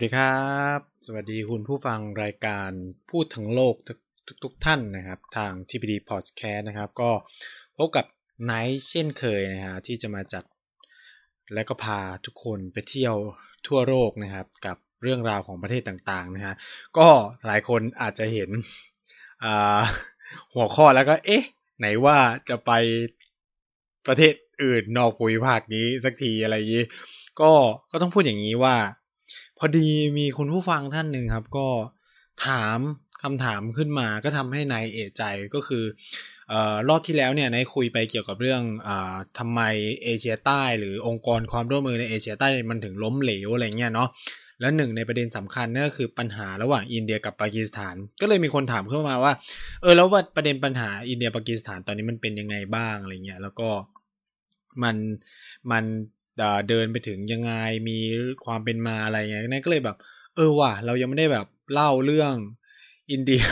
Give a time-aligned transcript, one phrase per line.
[0.00, 2.70] สวัสดีครับ สวัสดีคุณผู้ฟังรายการ
[3.10, 3.98] พูดทั้งโลกทุก
[4.44, 7.10] ทุกท่านนะครับ ทาง TPD Podcast นะครับ ก็
[7.78, 8.06] พบกับ
[8.44, 10.44] ไนท์เช่นเคยนะฮะที่จะมาจัด
[11.54, 13.16] และก็พาทุกคนไปเที่ยว
[13.66, 16.54] ทั่วโลกนะครับ กับเรื่องราวของประเทศต่างๆนะฮะ
[16.98, 17.08] ก็
[17.46, 18.50] หลายคนอาจจะเห็น
[20.54, 21.44] หัวข้อแล้วก็ เอ๊ะ
[21.78, 22.70] ไหนว่าจะไป
[24.06, 26.84] ประเทศอื่นนอกภูมิภาคนี้สักทีอะไรยี้
[27.40, 27.52] ก็
[27.90, 28.76] ก็ต้องพูดอย่างนี้ว่า
[29.62, 29.88] พอดี
[30.18, 31.68] มีคุณผู้ฟังท่านหนึ่งครับ ก็
[32.46, 32.78] ถาม
[33.22, 35.22] คำถามขึ้นมาก็ทำให้นายเอะใจ
[35.54, 35.84] ก็คือ
[36.52, 36.54] อ
[36.88, 38.90] รอบที่แล้วเนี่ยนายคุยไปเกี่ยวกับเรื่องอ
[39.38, 39.60] ทำไม
[40.02, 44.08] เอเชียใต้ หรือองค์กรความร่วมมือในเอเชียใต้มันถึงล้มเหลวอะไรเงี้ยเนาะ
[44.60, 49.32] และหนึ่งในประเด็นสำคัญนั่นก็คือปัญหาระหว่างอินเดียกับปากีสถาน ก็เลยมีคนถามเข้ามาว่า
[49.82, 53.68] เออแล้วว่าประเด็นปัญหาอินเดียปากีสถานตอนนี้มันเป็นยังไงบ้างอะไรเงี้ยแล้วก็
[54.82, 54.96] มัน
[55.70, 55.84] มัน
[56.68, 57.52] เดินไปถึงยังไง
[57.88, 57.98] มี
[58.44, 59.96] ความเป็นมาอะไรเงี้ยนั่นก็เลยแบบ
[60.36, 62.34] เออว่ะเรายังไม่ได้แบบเล่าเรื่อง
[63.10, 63.44] อินเดีย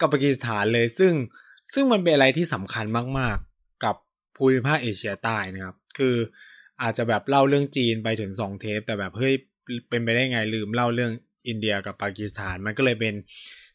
[0.00, 1.12] กับปากีสถานเลย ซึ่ง
[1.72, 2.86] ซึ่งมันเป็นอะไรที่สำคัญ
[3.18, 3.96] มาก ๆ กับ
[4.36, 6.16] ภูมิภาคเอเชียใต้นะครับ คือ
[6.82, 9.34] อาจจะแบบเล่าเรื่องจีนไปถึงสองเทป แต่แบบเฮ้ย
[9.88, 11.12] เป็นไปได้ไงลืมเล่าเรื่อง
[11.48, 13.14] อินเดียกับปากีสถานมันก็เลยเป็น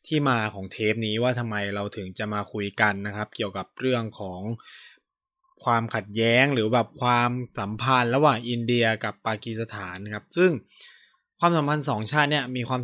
[0.08, 4.42] ที่มาของเทปนี้ว่าทำไมเราถึงจะมาคุยกันนะครับ เกี่ยวกับเรื่องของ
[5.64, 10.52] ความขัดแย้งหรือแบบความสัมพันธ์ระหว่างอินเดียกับปากีสถานครับ ซึ่ง
[11.40, 12.82] ความสัมพันธ์สองชาติเนี่ยมีความ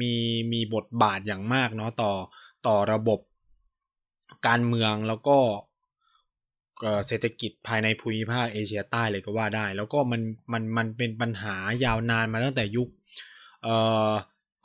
[0.00, 0.14] มี
[0.52, 2.12] มีบทบาทอย่างมากเนาะต่อ
[2.66, 3.20] ต่อระบบ
[4.46, 5.38] การเมืองแล้วก็
[7.06, 10.22] เศรษฐกิจภายในภูมิภาคเอเชียใต้เลยก็ว่าได้ แล้วก็มัน
[10.52, 12.88] มันมันเป็นปัญหายาวนานมาตั้งแต่ยุค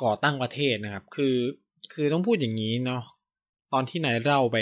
[0.03, 1.35] ก่อตั้งประเทศนะครับ คือ
[1.93, 3.03] คือต้องพูดอย่างนี้เนาะ
[3.73, 4.57] ตอนที่นายเล่าไป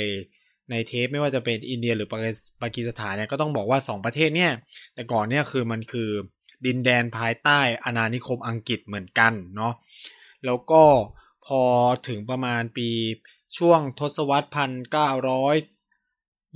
[0.72, 2.10] ในเทปไม่ว่าจะเป็นอินเดียหรือ
[2.62, 4.52] ปากีสถานเนี่ยก็ต้องบอกว่า 2 ประเทศเนี่ย
[4.94, 6.10] แต่ก่อนเนี่ยคือมันคือ
[6.66, 9.74] ดินแดนภายใต้อาณานิคมอังกฤษเหมือนกันเนาะ
[10.46, 10.84] แล้วก็
[11.46, 11.62] พอ
[12.08, 12.90] ถึงประมาณปี
[13.58, 15.56] ช่วงทศวรรษพันเก้าร้อย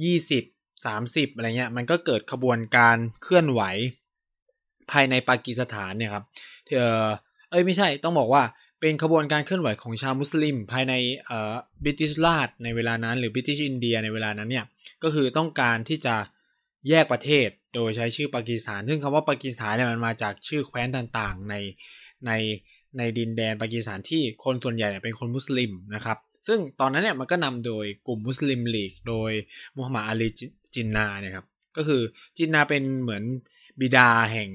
[0.04, 0.44] ยี่สิบ
[0.86, 3.62] สามสิบอะไรเงี้ยมันก็เกิดขบวนการเคลื่อนไหว
[4.92, 6.26] ภายในปากีสถานเนี่ยครับ
[6.70, 7.08] เออ
[7.50, 8.44] เอ้ยไม่ใช่ต้องบอกว่า
[8.86, 10.94] เป็นขบวนการเคลื่อนไหวของชาวมุสลิม ภายใน
[11.26, 14.66] เอ่อบิทิชราชในเวลานั้น หรือบิทิชอินเดียในเวลานั้นเนี่ย
[15.04, 16.16] ก็คือต้องการที่จะ
[16.90, 21.56] แยกประเทศโดยใช้ชื่อปากีสถาน ซึ่งคำว่าปากีสถานเนี่ยมันมาจากชื่อแคว้นต่างๆ ใน
[22.28, 22.32] ใน
[22.98, 26.18] ในดินแดนปากีสถานที่คนส่วนใหญ่เนี่ยเป็นคนมุสลิมนะครับ
[26.48, 29.32] ซึ่งตอนนั้นเนี่ยมันก็นำโดยกลุ่มมุสลิมลีก โดย
[29.76, 30.30] มุฮัมมัดอาลี
[30.76, 31.46] จินนาเนี่ยครับ
[31.78, 32.02] ก็คือ
[32.38, 33.24] จินนาเป็นเหมือน
[33.80, 34.50] บิดาแห่ง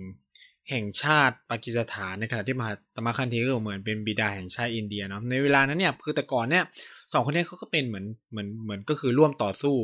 [0.71, 6.65] แห่งชาติปากีสถานในขณะที่มหาตมะคันธีก็เหมือนเป็นบิดาแห่งชาติอินเดียเนาะในเวลานั้นเนี่ยคือแต่ก่อนเนี่ย
[7.12, 9.75] สองคนนี้เขาก็เป็นเหมือนเหมือนเหมือนก็คือร่วมต่อสู้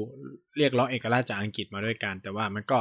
[0.59, 2.78] เรียกร้องเอกราชจากอังกฤษมาด้วยกัน แต่ว่ามันก็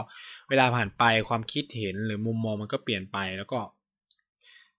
[0.49, 3.59] เวลาผ่านไปความคิดเห็นหรือมุมมองมันก็เปลี่ยนไปแล้วก็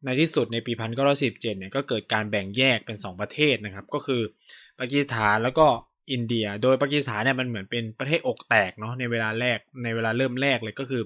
[0.04, 4.22] ในที่สุดในปีพันเก้าร้อยสิบเจ็ดเนี่ยก็เกิดการแบ่งแยกเป็นสองประเทศนะครับ ก็คือ
[4.78, 5.66] ปากีสถานแล้วก็
[6.12, 11.02] อินเดีย โดยปากีสถานเนี่ยมันเหมือนเป็นประเทศอกแตกเนาะในเวลาแรกในเวลาเริ่มแรกเลยก็คือ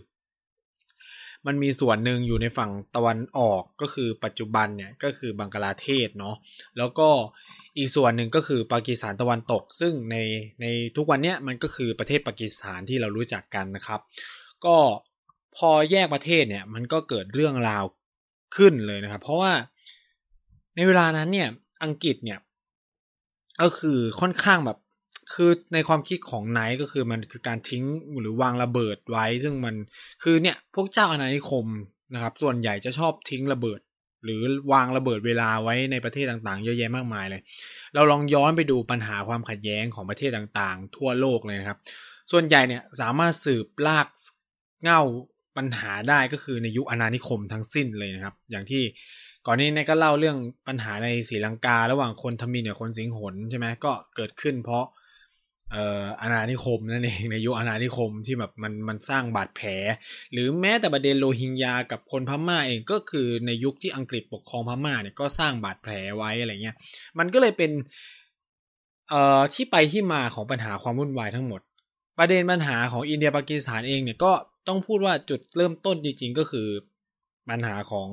[1.46, 6.36] มันมีส่วนหนึ่งอยู่ในฝั่งตะวันออกก็คือปัจจุบันเนี่ยก็คือบังกลาเทศเนาะ
[6.78, 7.08] แล้วก็
[7.78, 10.16] อีกส่วนหนึ่งก็คือปากีสถานตะวันตก ซึ่งใน
[10.60, 10.66] ใน
[10.96, 14.00] ทุกวันเนี้ยมันก็คือประเทศปากีสถานที่เรารู้จักกันนะครับ
[14.64, 14.76] ก็
[15.56, 17.84] พอแยกประเทศเนี่ยมันก็เกิดเรื่องราว
[18.56, 19.52] ขึ้นเลยนะครับ เพราะว่า
[20.76, 21.48] ในเวลานั้นเนี่ย
[21.84, 22.38] อังกฤษเนี่ย
[23.62, 24.78] ก็คือค่อนข้างแบบ
[25.34, 27.84] คือในความคิดของไนท์ก็คือมันคือการทิ้ง
[28.20, 29.74] หรือวางระเบิดไว้ ซึ่งมัน
[30.22, 31.66] คือเนี่ยพวกเจ้าอาณานิคม
[32.14, 33.80] นะครับ ส่วนใหญ่จะชอบทิ้งระเบิด
[34.24, 34.40] หรือ
[34.72, 37.42] วางระเบิดเวลาไว้ในประเทศต่างๆ เยอะแยะมากมายเลย
[37.94, 41.78] เราลองย้อนไปดูปัญหาความขัดแย้งของประเทศต่างๆ ทั่วโลกเลยนะครับ
[42.32, 44.06] ส่วนใหญ่เนี่ยสามารถสืบลาก
[44.82, 45.02] เง่า
[45.56, 48.82] ปัญหาได้ก็คือในยุคอาณานิคมทั้งสิ้นเลยนะครับ อย่างที่
[49.46, 50.36] ก่อนนี้นายก็เล่าเรื่อง
[50.68, 54.84] ปัญหาในศรีลังการะหว่างคนทมินกับคนสิงหนใช่ไหมก็เกิดขึ้นเพราะ
[55.72, 59.68] เอ่ออาณานิคมนั่นเองในยุคอาณานิคมที่แบบมันมันสร้างบาดแผล
[60.32, 66.76] หรือแม้แต่ประเด็นโลฮิงญากับคนพม่าเองก็คือในยุคที่อังกฤษปกครองพม่าเนี่ยก็สร้างบาดแผลไว้อะไรเงี้ย
[67.18, 67.70] มันก็เลยเป็น
[69.08, 71.60] เอ่อที่ไปที่มาของปัญหาความวุ่นวายทั้งหมด
[72.18, 74.32] ประเด็นปัญหาของอินเดียปากีสถานเองเนี่ยก็
[74.68, 76.68] ต้องพูดว่าจุดเริ่มต้นจริงๆก็คือ
[77.48, 78.08] ปัญหาของ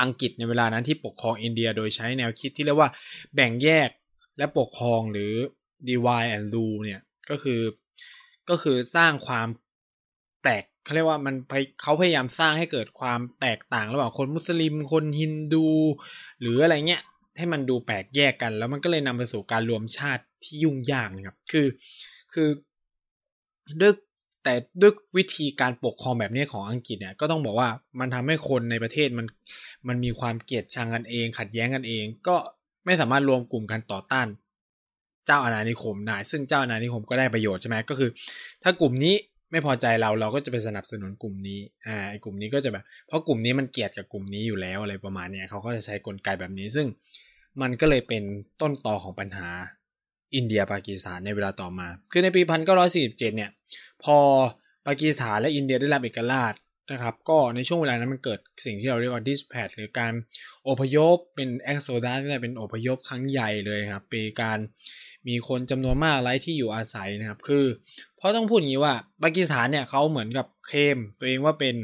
[0.00, 2.90] อังกฤษในเวลานั้นที่ปกครองอินเดียโดยใช้แนวคิดที่เรียกว่า
[3.34, 3.88] แบ่งแยก
[4.38, 5.34] และปกครองหรือ
[5.88, 7.00] divide and rule เนี่ย
[7.30, 7.60] ก็คือ
[8.50, 9.48] ก็คือสร้างความ
[10.42, 11.34] แปลกเขาเรียกว่ามัน
[11.82, 15.66] เขาพยายามสร้างให้เกิดความแตกต่างระหว่างคนมุสลิม คนฮินดู
[16.40, 17.02] หรืออะไรเงี้ย
[17.38, 21.66] ให้มันดูแปลกแยกกัน แล้วมันก็เลยนำไปสู่การรวมชาติที่ยุ่งยากนะครับ คือ
[22.32, 22.48] คือ
[23.80, 23.92] ด้วย
[24.44, 27.68] แต่ด้วยวิธีการปกครองแบบนี้ของอังกฤษเนี่ยก็ต้องบอกว่า
[28.00, 29.26] มันทำให้คนในประเทศมัน
[29.88, 32.36] มันมีความเกลียดชังกันเอง ขัดแย้งกันเอง ก็
[32.84, 34.26] ไม่สามารถรวมกลุ่มกันต่อต้าน
[35.26, 38.10] เจ้าอาณานิคมได้ ซึ่งเจ้าอาณานิคมก็ได้ประโยชน์ใช่ไหมก็คือ
[38.62, 39.14] ถ้ากลุ่มนี้
[39.52, 46.86] ไม่พอใจเราเราก็จะไปสนับสนุนกลุ่มนี้อ่าไอ้กลุ่มนี้ก็จะแบบเพราะกลุ่มนี้มันเกลียดกับกลุ่มนี้อยู่แล้วอะไรประมาณเนี้ยเขาก็จะใช้กลไกแบบนี้ ซึ่ง
[47.62, 48.22] มันก็เลยเป็น
[48.60, 49.48] ต้นต่อของปัญหา
[50.34, 52.42] อินเดียปากีสถานในเวลาต่อมา คือในปี
[52.84, 53.50] 1947 เนี่ย
[54.02, 54.16] พอ
[54.86, 56.54] ปากีสถานและอินเดียได้รับเอกราช
[56.92, 60.12] นะครับ ก็ในช่วงเวลานั้นมันเกิดสิ่งที่เราเรียกว่า dispatch หรือการ
[60.68, 64.58] อพยพเป็น exodus ที่เป็นอพยพครั้งใหญ่เลยครับ เป็นการ
[65.28, 67.64] มีคนจำนวนมากไร้ที่อยู่อาศัยนะครับ คือ
[68.16, 71.74] เพราะต้องพูดอย่างนี้ว่าปากีสถานเนี่ยเขาเหมือนกับเคลมตัวเองว่าเป็น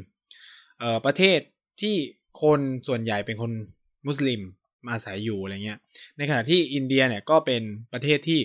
[1.07, 1.39] ประเทศ
[1.81, 1.95] ที่
[2.43, 3.53] คนส่วนใหญ่เป็นคน
[4.07, 4.43] มุสลิม
[4.85, 5.79] มาอาศัยอยู่อะไรเงี้ย
[6.17, 8.41] ในขณะที่อินเดียเนี่ยก็เป็นประเทศที่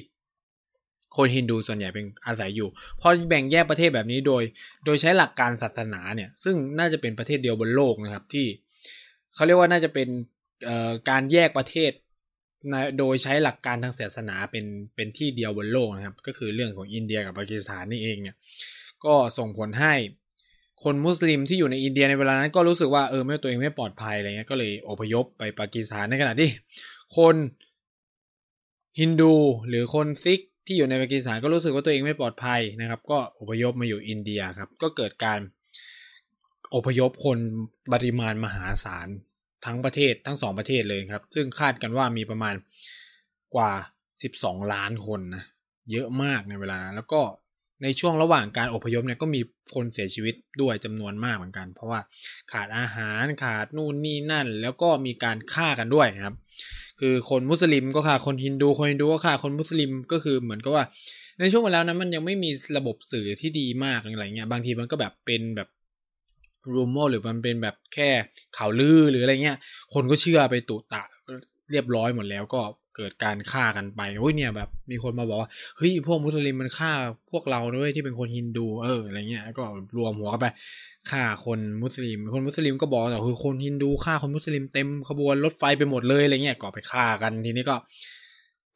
[1.17, 2.69] คนฮินดูส่วนใหญ่เป็นอาศัยอยู่
[3.01, 4.43] พอแบ่งแยกประเทศแบบนี้โดย
[4.85, 8.47] โดยใช้หลักการศาสนาเนี่ย ซึ่งน่าจะเป็นประเทศเดียวบนโลกนะครับที่
[9.35, 10.09] เขาเรียกว่าน่าจะเป็น
[11.09, 11.91] การแยกประเทศ
[12.99, 14.65] โดยใช้หลักการทางศาสนาเป็น
[14.95, 18.35] เป็นที่เดียวบนโลกนะครับ ก็คือเรื่องของอินเดียกับปากีสถานนี่เองเนี่ย
[19.05, 19.93] ก็ส่งผลให้
[20.83, 26.49] คนมุสลิมที่อยู่ในอินเดียในเวลานั้นก็รู้สึกว่าเออไม่ตัวเองไม่ปลอดภัยอะไรเงี้ยก็เลยอพยพไปปากีสถานในขณะที่
[27.17, 27.35] คน
[28.99, 29.33] ฮินดู
[29.67, 35.39] หรือคนซิกที่อยู่ในปากีสถานก็รู้สึกว่าตัวเองไม่ปลอดภัยนะครับ ก็อพยพมาอยู่อินเดียครับ ก็เกิดการ
[36.75, 37.37] อพยพคน
[37.93, 39.07] ปริมาณมหาศาล
[39.65, 42.55] ทั้งประเทศทั้งสองประเทศเลยครับ ซึ่งคาดกันว่ามีประมาณ
[43.55, 43.71] กว่า
[44.23, 45.43] 12 ล้านคนนะ
[45.91, 47.21] เยอะมากในเวลานั้นแล้วก็
[47.83, 49.41] ในช่วงระหว่างการอพยพเนี่ยก็มี
[49.75, 51.99] คนเสียชีวิตด้วยจำนวนมากเหมือนกัน เพราะว่า
[52.51, 56.35] ขาดอาหารขาดนู่นนี่นั่น แล้วก็มีการฆ่ากันด้วยนะครับ
[56.99, 60.85] คือคนมุสลิมก็ฆ่าคนฮินดูคนฮินดูก็ฆ่าคนมุสลิมก็คือเหมือนกับว่า
[61.39, 65.69] ในช่วงเวลานั้นมันยังไม่มีระบบสื่อที่ดีมากอะไรเงี้ยบางทีมันก็แบบเป็นแบบ
[66.73, 68.09] รูมโมหรือมันเป็นแบบแค่
[68.57, 69.57] ข่าวลือหรืออะไรเงี้ย
[69.93, 71.03] คนก็เชื่อไปตุตะ
[71.71, 72.61] เรียบร้อยหมดแล้วก็
[72.95, 76.91] เกิดการฆ่ากันไปโอ้ยเนี่ยแบบมีคนมาบอกว่าเฮ้ยพวกมุสลิมมันฆ่า
[77.31, 79.63] พวกเราด้วยที่เป็นคนฮินดูเอออะไรเงี้ยก็
[79.97, 80.47] รวมหัวกันไป
[81.11, 87.75] ฆ่าคนมุสลิม คนมุสลิมก็บอกแต่คือคนฮินดูฆ่าคนมุสลิมเต็มขบวนรถไฟไปหมดเลยอะไรเงี้ยก็ไปฆ่ากันทีนี้ก็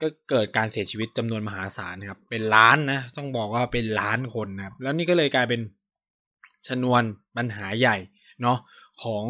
[0.01, 5.61] ก็เกิดการเสียชีวิตจำนวนมหาศาลครับเป็นล้านนะต้องบอกว่าเป็นล้านคนนะครับแล้วนี่ก็เลยกลายเป็น
[6.67, 7.03] ชนวน
[7.37, 7.97] ปัญหาใหญ่
[8.41, 8.57] เนาะ
[9.01, 9.25] ของ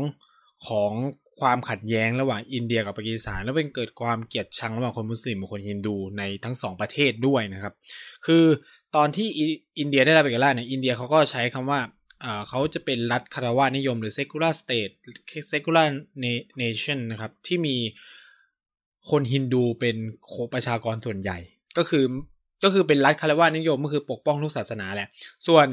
[0.67, 0.91] ของ
[1.39, 7.73] ความขัดแย้งระหว่างอินเดียกับปากีสถานแล้วเป็นเกิดความเกลียดชังระหว่างคนมุสลิมกับคนฮินดูในทั้งสองประเทศด้วยนะครับ
[8.25, 8.43] คือ
[8.95, 9.27] ตอนที่
[9.79, 11.79] อินเดียได้รับเอกราชเนี่ยอินเดียเขาก็ใช้คำว่า
[12.49, 14.93] เขาจะเป็นรัฐคารวานิยมหรือ secular state
[15.51, 15.87] secular
[16.61, 17.75] nation นะครับ ที่มี
[19.09, 19.95] คนฮินดูเป็น
[20.53, 21.37] ประชากรส่วนใหญ่
[21.77, 22.05] ก็คือ
[22.63, 25.09] ก็คือเป็นรัฐคารวานิยมก็คือปกป้องทุกศาสนาแหละ
[25.47, 25.67] ส่วน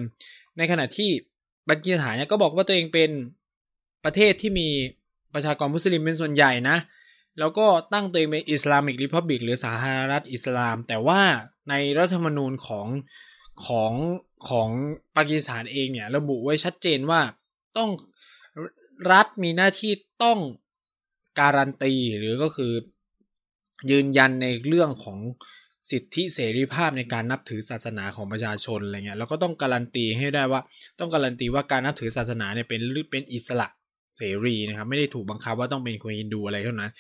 [0.59, 1.11] ในขณะที่
[1.69, 3.11] ปากีสถานเนี่ยก็บอกว่าตัวเองเป็น
[4.05, 4.69] ประเทศที่มี
[5.35, 6.77] ประชากรมุสลิมเป็นส่วนใหญ่นะ
[7.39, 11.21] แล้วก็ตั้งตัวเองเป็นอิสลามิกริพับบิกหรือสาธารณรัฐอิสลาม แต่ว่า
[11.71, 12.88] ในรัฐธรรมนูญของ
[13.67, 13.93] ของ
[14.49, 14.69] ของ
[15.17, 17.21] ปากีสถานเองเนี่ยระบุไว้ชัดเจนว่า
[17.76, 17.90] ต้อง
[19.12, 20.38] รัฐมีหน้าที่ต้อง
[21.40, 22.73] การันตีหรือก็คือ
[23.90, 25.19] ยืนยันในเรื่องของ
[25.90, 30.61] สิทธิเสรีภาพในการนับถือศาสนาของประชาชนอะไรเงี้ยแล้วก็ต้องการันตีให้ได้ว่า
[31.00, 33.69] ต้องการันตีว่าการนับถือศาสนาเนี่ยเป็นเป็นอิสระ
[34.16, 36.90] เสรีนะครับไม่ได้ถูกบังคับว่าต้องเป็นคนฮินดูอะไรเท่านั้น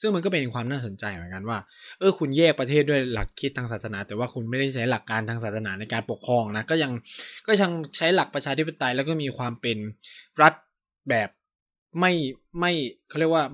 [0.00, 1.58] ซึ่งมันก็เป็นความน่าสนใจเหมือนกันว่า
[1.98, 6.92] เออคุณแยกประเทศด้วยหลักคิดทางศาสนา แต่ว่าคุณไม่ได้ใช้หลักการทางศาสนาในการปกครองนะก็ยัง
[7.46, 9.78] ก็ยังใช้หลักประชาธิปไตย แล้วก็มีความเป็น
[10.42, 10.54] รัฐ
[11.08, 11.28] แบบ
[12.00, 12.12] ไม่
[12.60, 12.72] ไม่
[13.08, 13.44] เขาเรียกว่า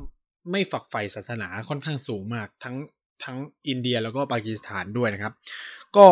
[0.50, 2.76] ไม่ฝักใฝ่ศาสนาค่อนข้างสูงมากทั้ง
[3.24, 3.38] ทั้ง
[3.68, 5.32] อินเดียแล้วก็ปากีสถานด้วยนะครับ
[5.96, 6.06] ก็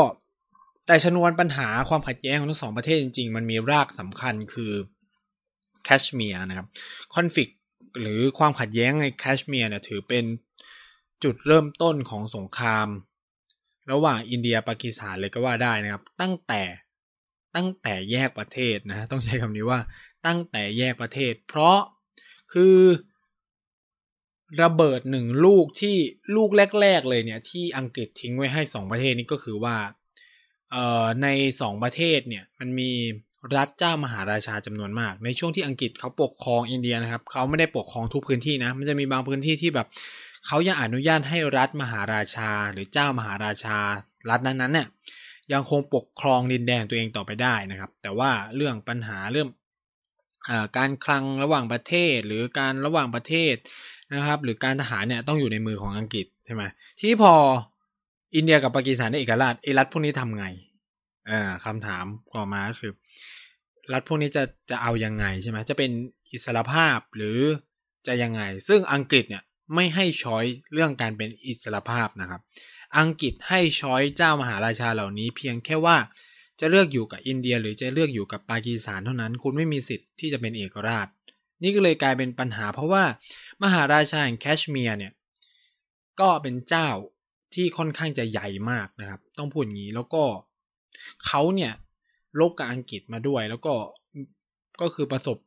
[0.86, 4.72] แต่ชนวนปัญหาความขัดแย้งของทั้งสองประเทศจริง ๆ มันมีรากสำคัญคือ
[5.84, 6.66] แคชเมียร์นะครับ
[7.14, 7.52] คอนฟ lict
[8.00, 10.24] หรือความขัดแย้งในแคชเมียร์เนี่ยถือเป็น
[11.24, 12.88] จุดเริ่มต้นของสงคราม
[13.92, 16.62] ระหว่างอินเดียปากีสถานเลยก็ว่าได้นะครับ ตั้งแต่
[17.56, 19.80] ตั้งแต่แยกประเทศนะต้องใช้คำนี้ว่า
[20.26, 21.78] ตั้งแต่แยกประเทศ เพราะ
[22.52, 22.76] คือ
[24.62, 25.96] ระเบิดหนึ่งลูกที่
[26.36, 29.76] ลูกแรก ๆ เลยเนี่ย ที่อังกฤษทิ้งไว้ให้สองประเทศนี้ก็คือว่า
[30.70, 31.28] เอ่อใน
[31.60, 32.90] สองประเทศเนี่ยมันมี
[33.56, 39.86] รัฐเจ้ามหาราชาจำนวนมาก ในช่วงที่อังกฤษเขาปกครองอินเดียนะครับเขาไม่ได้ปกครองทุกพื้นที่นะ มันจะมีบางพื้นที่ที่แบบ
[40.46, 43.78] เขายังอนุญาตให้รัฐมหาราชา หรือเจ้ามหาราชา
[44.30, 44.88] รัฐนั้นๆเนี่ย
[45.52, 49.48] ยังคงปกครองดินแดนตัวเองต่อไปได้นะครับ แต่ว่าเรื่องปัญหาเรื่อง
[50.48, 53.54] อการคลังระหว่างประเทศ หรือการระหว่างประเทศ
[54.14, 56.62] นะครับ หรือการทหารเนี่ยต้องอยู่ในมือของอังกฤษใช่ไหม
[57.00, 57.34] ที่พอ
[58.34, 60.46] อินเดียกับปากีสถานได้เอกราชไอ้รัฐพวกนี้ทำไง
[61.30, 62.92] อ่าคำถามต่อมาคือ
[63.92, 65.90] รัฐพวกนี้จะจะเอายังไงใช่ไหมจะเป็น
[66.32, 67.38] อิสรภาพหรือ
[68.06, 69.42] จะยังไง ซึ่งอังกฤษเนี่ย
[69.74, 72.40] ไม่ให้ช้อยเรื่องการเป็นอิสรภาพนะครับ
[72.98, 75.96] อังกฤษให้ช้อยเจ้ามหาราชาเหล่านี้ เพียงแค่ว่า
[76.60, 81.06] จะเลือกอยู่กับอินเดีย หรือจะเลือกอยู่กับปากีสถานเท่านั้น คุณไม่มีสิทธิ์ที่จะเป็นเอกราช
[81.62, 83.04] นี่ก็เลยกลายเป็นปัญหา เพราะว่า
[83.62, 85.12] มหาราชาแห่งแคชเมียร์เนี่ย
[86.20, 86.88] ก็เป็นเจ้า
[87.54, 90.24] ที่ค่อนข้างจะใหญ่มากนะครับ ต้องพูดอย่างนี้แล้วก็
[91.26, 91.72] เขาเนี่ย
[92.40, 93.74] ลบกับอังกฤษมาด้วย แล้วก็
[94.80, 95.38] ก็คือประสบ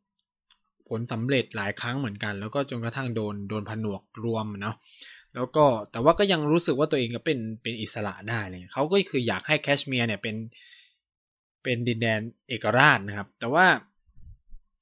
[0.89, 4.75] ผลสำเร็จหลายครั้งเหมือนกัน แล้วก็จนกระทั่งโดนโดนผนวกรวมเนาะ
[5.35, 10.35] แล้วก็แต่ว่าก็ยังรู้สึกว่าตัวเองก็เป็นเป็นอิสระได้เลยเขาก็คืออยากให้แคชเมียร์เนี่ยเป็น
[11.63, 13.65] เป็นดินแดนเอกราชนะครับ แต่ว่า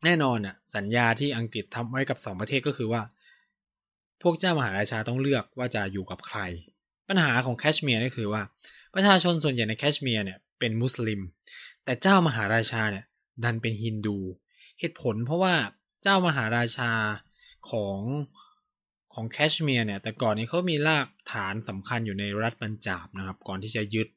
[0.06, 3.02] แน่นอนอะสัญญาที่อังกฤษทำไว้กับสองประเทศก็คือว่า
[4.22, 6.40] พวกเจ้ามหาราชาต้องเลือกว่าจะอยู่กับใคร
[7.10, 8.42] ปัญหาของแคชเมียร์ก็คือว่า
[8.96, 11.22] ประชาชนส่วนใหญ่ในแคชเมียร์เนี่ยเป็นมุสลิม
[11.86, 13.06] แต่เจ้ามหาราชาเนี่ย
[13.44, 14.18] ดันเป็นฮินดู
[14.80, 15.56] เหตุผลเพราะว่า
[16.04, 16.92] เจ้ามหาราชา
[17.70, 18.00] ของ
[19.14, 24.08] ของแคชเมียร์เนี่ยแต่ก่อนนี้เขามีรากฐานสำคัญอยู่ในรัฐปัญจาบนะครับ ก่อนที่จะยึด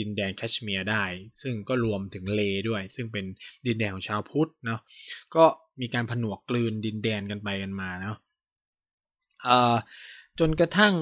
[0.00, 1.04] ดินแดนแคชเมียร์ได้
[1.42, 3.24] ซึ่งก็รวมถึงเลด้วย ซึ่งเป็น
[3.66, 4.80] ดินแดนของชาวพุทธเนาะ
[5.36, 5.44] ก็
[5.80, 8.16] มีการผนวกกลืนดินแดนกันไปกันมาเนาะ
[10.38, 10.94] จนกระทั่ง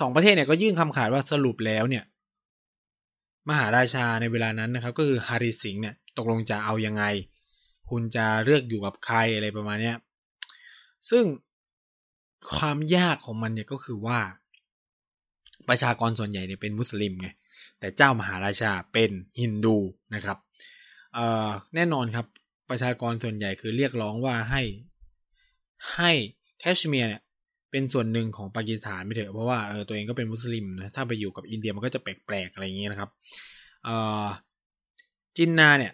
[0.00, 2.04] สองประเทศเนี่ยก็ยื่นคำขาดว่าสรุปแล้วเนี่ย
[3.48, 7.04] มหาราชาในเวลานั้นนะครับ ก็คือฮาริสิงห์เนี่ยตกลงจะเอายังไง
[7.90, 9.96] คุณจะเลือกอยู่กับใครอะไรประมาณเนี้ย
[11.10, 11.24] ซึ่ง
[12.54, 14.18] ความยากของมันเนี่ยก็คือว่า
[15.68, 17.28] ประชากรส่วนใหญ่เนี่ยเป็นมุสลิมไง
[17.80, 19.10] แต่เจ้ามหาราชาเป็น
[19.40, 19.76] ฮินดู
[20.14, 20.38] นะครับ
[21.74, 22.26] แน่นอนครับ
[22.70, 24.62] ประชากรส่วนใหญ่คือเรียกร้องว่าให้
[25.96, 26.12] ให้
[26.60, 27.22] แคชเมียร์เนี่ย
[27.70, 33.10] เป็นส่วนหนึ่งของปากีสถานไม่เถอะเพราะว่าเออตัวเองก็เป็นมุสลิมนะถ้าไปอยู่กับอินเดียมันก็จะแปลกๆอะไรอย่างเงี้ยนะครับ
[35.36, 35.92] จินนาเนี่ย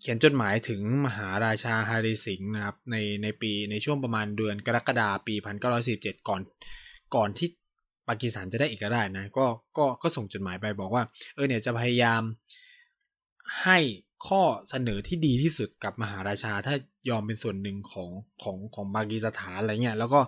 [0.00, 6.40] เขียนจดหมายถึงมหาราชาฮาริสิงห์นะครับในในปีในช่วงประมาณเดือนกรกฎาปีพันเก้าร้อยสิบเจ็ดก่อน
[7.14, 7.48] ก่อนที่
[8.10, 9.46] ปากีสถานจะได้เอกราชนะก็
[9.78, 11.02] ก็ก็ส่งจดหมายไปบอกว่า
[11.34, 12.22] เออเนี่ยจะพยายาม
[13.64, 13.78] ให้
[14.26, 16.74] ข้อเสนอที่ดีที่สุดกับมหาราชาถ้า
[17.10, 18.10] ยอมเป็นส่วนหนึ่งของ
[18.42, 20.20] ของของปากีสถานอะไรเงี้ยแล้วก็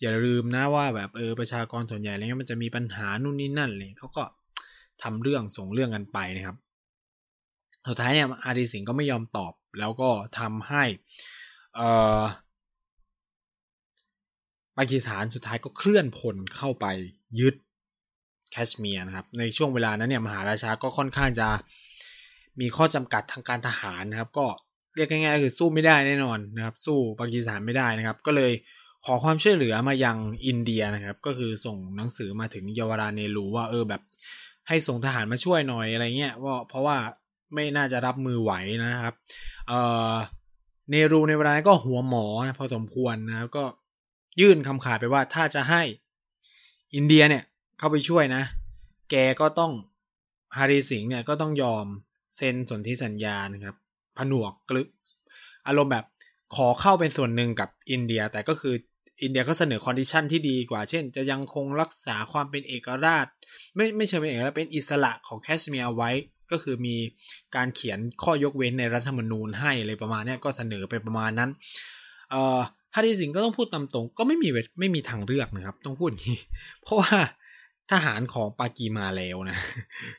[0.00, 4.24] อย่าลืมนะว่าแบบเออประชากรส่วนใหญ่อะไรเงี้ยมันจะมีปัญหานู่นนี่นั่นเลยเขาก็
[5.02, 6.56] ทำเรื่องส่งเรื่องกันไปนะครับ
[7.88, 10.84] สุดท้ายเนี่ยอารีสิงก็ไม่ยอมตอบแล้วก็ทำให้
[11.76, 11.88] เอ่
[12.20, 12.22] อ
[14.78, 16.86] ปากีสถานสุดท้ายก็เคลื่อนพลเข้าไป
[17.40, 17.54] ยึด
[18.50, 21.48] แคชเมียร์นะครับ ในช่วงเวลานั้นเนี่ยมหาราชาก็ค่อนข้างจะ
[22.60, 24.46] มีข้อจำกัดทางการทหารนะครับ ก็
[24.96, 28.52] เรียกง่ายๆคือสู้ไม่ได้แน่นอนนะครับ สู้ปากีสถานไม่ได้นะครับ ก็เลย
[29.04, 30.16] ขอความช่วยเหลือมายัง
[30.46, 34.02] อินเดียนะครับ ก็คือส่งหนังสือมาถึงเยาวราเนรูว่าเออแบบ
[34.68, 36.96] ให้ส่งทหารมาช่วยหน่อยอะไรเงี้ยว่าเพราะว่า
[37.54, 38.52] ไม่น่าจะรับมือไหว
[38.84, 39.14] นะครับ
[39.68, 39.80] เอ่
[40.12, 40.14] อ
[40.90, 42.26] เนรูในเวลานั้นก็หัวหมอ
[42.58, 43.64] พอสมควรนะครับก็
[44.40, 45.82] ยื่นคำขาดไปว่าถ้าจะให้
[46.94, 47.42] อินเดียเนี่ย
[47.78, 48.42] เข้าไปช่วยนะ
[49.10, 49.72] แกก็ต้อง
[50.56, 51.86] ฮาริสิงห์เนี่ยก็ต้องยอม
[52.36, 53.76] เซ็นสนธิสัญญานะครับ
[54.18, 54.82] ผนวกคือ
[55.66, 56.04] อารมณ์แบบ
[56.56, 58.74] ขอเข้าเป็นส่วนหนึ่งกับอินเดีย แต่ก็คือ
[59.22, 63.26] อินเดียก็เสนอ condition ที่ดีกว่า เช่น จะยังคงรักษาความเป็นเอกราช
[63.76, 66.10] ไม่ไม่เชิงเป็นเอกราชเป็นอิสระของแคชเมียร์ไว้
[66.50, 66.96] ก็คือมี
[67.56, 71.50] การเขียนข้อยกเว้นในรัฐธรรมนูญให้อะไรประมาณนี้ก็เสนอไปประมาณนั้น
[72.30, 72.60] เอ่อ
[72.98, 74.48] ฮาริสิงก็ต้องพูดตามตรง ก็ไม่มี
[74.80, 76.40] ไม่มีทางเลือกนะครับ ต้องพูดอย่างนี้
[76.82, 77.16] เพราะว่า
[77.92, 79.58] ทหารของปากีมาแล้วนะ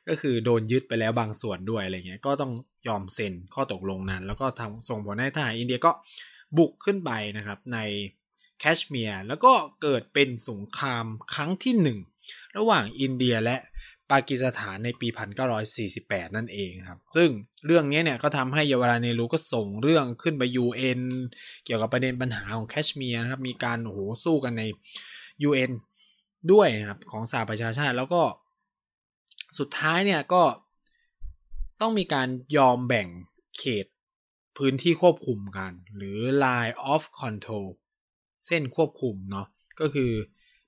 [0.07, 2.51] ก็คือโดนยึดไปแล้วบางส่วนด้วยอะไรเงี้ย ก็ต้อง
[2.88, 5.91] ยอมเซ็นข้อตกลงนั้น แล้วก็ทำส่งผลให้ทหารอินเดียก็
[6.57, 7.79] บุกขึ้นไปนะครับใน
[8.60, 12.00] แคชเมียร์แล้วก็เกิดเป็นสงครามครั้งที่หนึ่ง
[12.57, 13.57] ระหว่างอินเดียและ
[14.11, 15.07] ปากีสถานในปี
[15.71, 17.29] 1948 นั่นเองครับ ซึ่ง
[17.65, 21.01] เรื่องนี้เนี่ยก็ทำให้เยาวราเนรูก็ส่งเรื่องขึ้นไป UN
[21.65, 24.63] เกี่ยวกับประเด็นปัญหาของแคชเมียร์นะครับ มีการโอ้โหสู้กันใน
[25.47, 25.71] UN
[26.51, 28.21] ด้วยครับของสหประชาชาติแล้วก็
[29.59, 30.43] สุดท้ายเนี่ยก็
[31.81, 33.07] ต้องมีการยอมแบ่ง
[33.59, 33.85] เขต
[34.57, 37.67] พื้นที่ควบคุมกัน หรือ line of control
[38.47, 39.47] เส้นควบคุมเนาะ
[39.79, 40.11] ก็คือ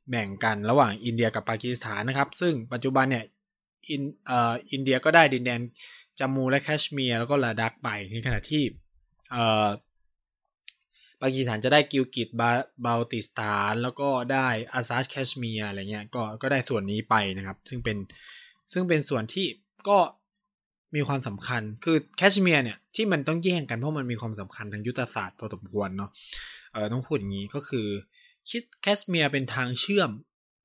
[0.09, 3.25] แบ่งกันระหว่างอินเดียกับปากีสถานนะครับ ซึ่งปัจจุบันเนี่ย
[3.89, 5.61] อินเอ่ออินเดียก็ได้ดินแดน
[6.19, 8.63] จามูและแคชเมียร์แล้วก็ลาดักไปในขณะที่
[9.31, 9.67] เอ่อ
[11.21, 12.51] ปากีสถานจะได้กิลกิตบา
[12.85, 17.97] บาลติสถาน แล้วก็ได้อาซาดแคชเมียร์อะไรเงี้ยก็ก็ได้ส่วนนี้ไปนะครับ ซึ่งเป็น
[18.73, 19.47] ซึ่งเป็นส่วนที่
[19.89, 19.99] ก็
[20.95, 26.09] มีความสำคัญคือแคชเมียร์เนี่ยที่มันต้องแย่งกันเพราะมันมีความสำคัญทางยุทธศาสตร์พอสมควรเนาะ
[26.73, 27.87] เออต้องพูดอย่างนี้ก็คือ
[28.49, 30.09] คิดแคชเมียร์เป็นทางเชื่อม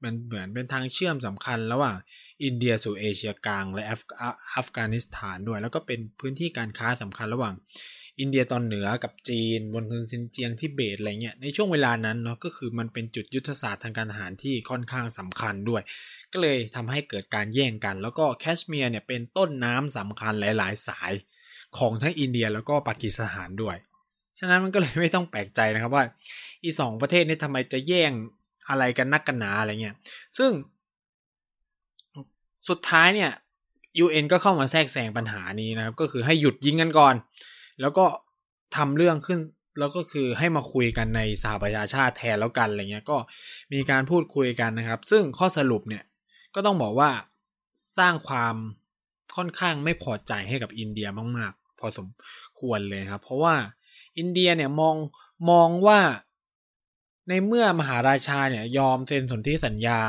[0.02, 1.96] มันเหมือนเป็นทางเชื่อมสำคัญระหว่าง
[2.44, 3.84] อินเดียสู่เอเชียกลางและ
[4.56, 7.54] อัฟกานิสถานด้วย แล้วก็เป็นพื้นที่การค้าสำคัญระหว่าง
[8.20, 15.82] อินเดียตอนเหนือกับจีนบนทุนซินเจียงที่เบตอะไรเงี้ยในช่วงเวลานั้นเนาะก็คือมันเป็นจุดยุทธศาสตร์ทางการทหารที่ค่อนข้างสำคัญด้วย
[16.32, 21.12] ก็เลยทำให้เกิดการแย่งกัน แล้วก็แคชเมียร์เนี่ยเป็นต้นน้ำสำคัญหลาย ๆ สาย
[21.78, 23.76] ของทั้งอินเดียแล้วก็ปากีสถานด้วย
[24.38, 26.04] ฉะนั้นมันก็เลยไม่ต้องแปลกใจนะครับว่า
[26.62, 28.12] อีสองประเทศนี้ทำไมจะแย่ง
[28.68, 29.96] อะไรกันนักกันหนาอะไรเงี้ย
[30.38, 30.50] ซึ่ง
[32.68, 33.30] สุดท้ายเนี่ย
[34.04, 37.14] UN ก็เข้ามาแทรกแซงปัญหานี้นะครับ ก็คือให้หยุดยิงกันก่อน
[37.80, 38.06] แล้วก็
[38.76, 39.38] ทำเรื่องขึ้น
[39.78, 43.16] แล้วก็คือให้มาคุยกันในสหประชาชาติแทนแล้วกันอะไรเงี้ย ก็
[43.72, 46.04] มีการพูดคุยกันนะครับ ซึ่งข้อสรุปเนี่ย
[46.54, 47.10] ก็ต้องบอกว่า
[47.98, 48.54] สร้างความ
[49.36, 52.06] ค่อนข้างไม่พอใจให้กับอินเดียมาก ๆ พอสม
[52.60, 53.54] ควรเลยครับ เพราะว่า
[54.18, 54.96] อินเดียเนี่ยมอง
[55.50, 56.00] มองว่า
[57.28, 60.00] ในเมื่อมหาราชาเนี่ยยอมเซ็นสนธิสัญญา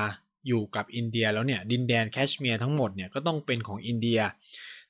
[0.48, 4.20] อยู่กับอินเดียแล้วเนี่ยดินแดนแคชเมียร์ทั้งหมดเนี่ยก็ต้องเป็นของอินเดีย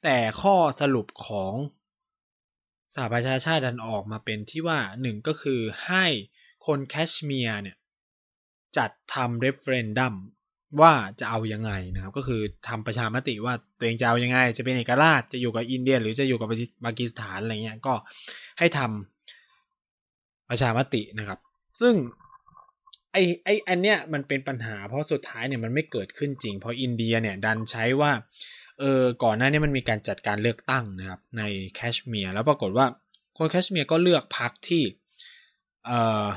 [0.04, 1.54] แต่ข้อสรุปของ
[2.94, 6.06] สหประชาชาติดันออกมาเป็นที่ว่าหนึ่งก็คือให้
[6.66, 7.78] คนแคชเมียร์เนี่ย
[8.78, 10.16] จัดทำ referendum
[10.82, 16.48] ว่าจะเอายังไงนะครับ ก็คือทำประชามติว่าตัวเองจะเอายังไง จะเป็นเอกราชจะอยู่กับอินเดีย หรือจะอยู่กับ
[16.86, 17.94] ปากีสถานอะไรเงี้ยก็
[18.60, 21.40] ให้ทำประชามตินะครับ
[21.82, 21.96] ซึ่ง
[23.12, 28.12] ไอไออันเนี้ยมันเป็นปัญหาเพราะสุดท้ายเนี่ยมันไม่เกิดขึ้นจริง เพราะอินเดียเนี่ยดันใช้ว่า
[28.80, 31.44] เออก่อนหน้านี้มันมีการจัดการเลือกตั้งนะครับใน
[31.76, 32.86] แคชเมียร์แล้วปรากฏว่า
[33.38, 34.84] คนแคชเมียร์ก็เลือกพรรคที่
[35.86, 36.28] เอ่อ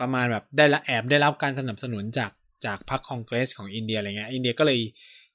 [0.00, 2.30] ประมาณแบบได้ละแอบได้รับการสนับสนุนจาก
[2.66, 4.80] จากพรรคคอนเกรสของอินเดียอะไรเงี้ยอินเดียก็เลย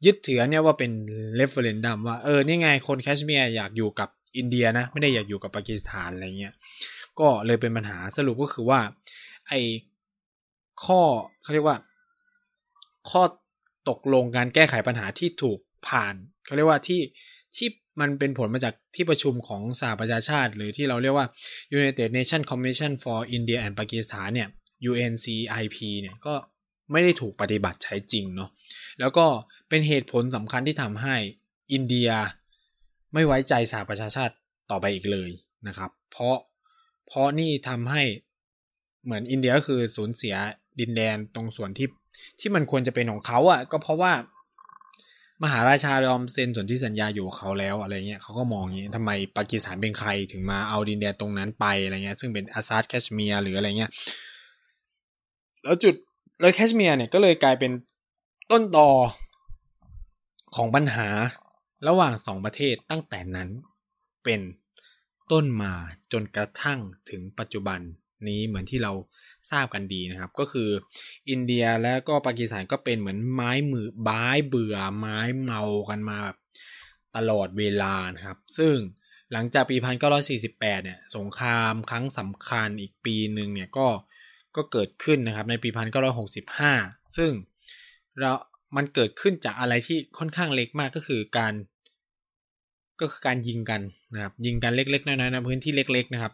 [0.06, 0.92] ยึดถือเนี่ยว่าเป็น
[1.36, 6.54] referendum ว่าเออนี่ไงคนแคชเมียร์อยากอยู่กับอินเดียนะ ไม่ได้อยากอยู่กับปากีสถานอะไรเงี้ย
[7.20, 8.80] ก็เลยเป็นปัญหาสรุปก็คือว่า
[9.48, 9.54] ไอ
[10.86, 11.02] ข้อ
[11.42, 11.78] เขาเรียกว่า
[13.10, 13.24] ข้อ
[13.90, 17.02] ตกลงการแก้ไขปัญหาที่ถูกผ่านเขาเรียกว่าที่
[17.58, 17.68] ที่
[18.02, 21.28] มันเป็นผลมาจากที่ประชุมของสหประชาชาติ หรือที่เราเรียกว่า
[21.78, 24.50] United Nations Commission for India and Pakistan เนี่ย
[24.90, 26.36] UNCIP เนี่ยก็
[26.92, 28.50] ไม่ได้ถูกปฏิบัติใช้จริงเนาะ
[29.00, 29.26] แล้วก็
[29.70, 31.16] เป็นเหตุผลสำคัญที่ทำให้
[31.74, 32.10] อินเดีย
[33.14, 34.34] ไม่ไว้ใจสหประชาชาติ
[34.72, 35.30] ต่อไปอีกเลย
[35.68, 36.38] นะครับ เพราะ
[37.08, 38.04] เพราะนี่ทำให้
[39.06, 40.36] เหมือนอินเดียก็คือสูญเสีย
[40.80, 41.88] ดินแดนตรงส่วนที่
[42.40, 44.14] ที่มันควรจะเป็นของเขาอะ่ะ ก็เพราะว่า
[45.44, 53.92] มหาราชายอมเซ็นสนธิสัญญาอยู่เขาแล้วอะไรเงี้ยเขาก็มองอย่างนี้ทำไมปากีสถานเป็นใครถึงมาเอาดินแดนตรงนั้นไปอะไรเงี้ยซึ่งเป็นอาซาดแคชเมียร์หรืออะไรเงี้ย
[55.64, 55.96] แล้วจุด
[56.40, 57.72] แล้วแคชเมียร์เนี่ยก็เลยกลายเป็น
[58.52, 58.90] ต้นตอ
[60.56, 61.08] ของปัญหา
[61.88, 63.50] ระหว่างสองประเทศตั้งแต่นั้น
[64.24, 64.42] เป็น
[65.32, 65.74] ต้นมา
[66.12, 67.80] จนกระทั่งถึงปัจจุบัน
[68.28, 68.94] นี้เหมือนที่เรา
[69.52, 70.70] ทราบกันดีนะครับ ก็คือ
[71.30, 76.38] อินเดียและก็ปากีสถานก็เป็นเหมือนไม้มือบ้ายเบื่อไม้เมากันมาแบบ
[77.16, 78.76] ตลอดเวลานะครับ ซึ่ง
[79.32, 79.76] หลังจากปี
[80.32, 83.88] 1948 เนี่ยสงครามครั้งสำคัญอีกปีหนึ่งเนี่ยก็
[84.56, 85.70] ก็เกิดขึ้นนะครับในปี
[86.48, 87.32] 1965 ซึ่ง
[88.20, 88.32] เรา
[88.76, 91.54] มันเกิดขึ้นจากอะไรที่ค่อนข้างเล็กมากก็คือการ
[93.00, 93.82] ก็คือการยิงกัน
[94.14, 96.34] นะครับ ยิงกันเล็กๆน้อยๆในพื้นที่เล็ก ๆนะครับ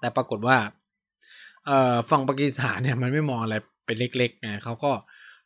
[0.00, 0.56] แต่ปรากฏว่า
[1.66, 3.54] เอ่อฝั่งปากีสถานเนี่ยมันไม่มองอะไร
[3.86, 4.92] เป็นเล็กๆไงเขาก็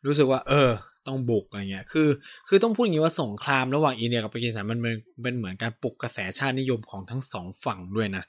[0.05, 0.69] รู้สึกว่า เออ
[1.07, 2.09] ต้องบุกอะไรเงี้ย คือ
[2.47, 8.23] คือต้องพูดอย่างนี้ว่าสงครามระหว่างอินเดียกับปากีสถานมันเป็นเป็นเหมือนการปลุกกระแสชาตินิยมของทั้งสองฝั่งด้วยนะ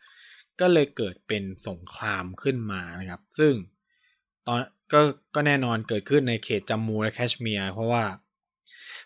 [0.60, 3.52] ก็เลยเกิดเป็นสงครามขึ้นมานะครับ ซึ่ง
[4.46, 4.58] ตอน
[4.92, 5.01] ก็
[5.35, 8.05] ก็แน่นอนเกิดขึ้นในเขตจัมมูและแคชเมียร์เพราะว่า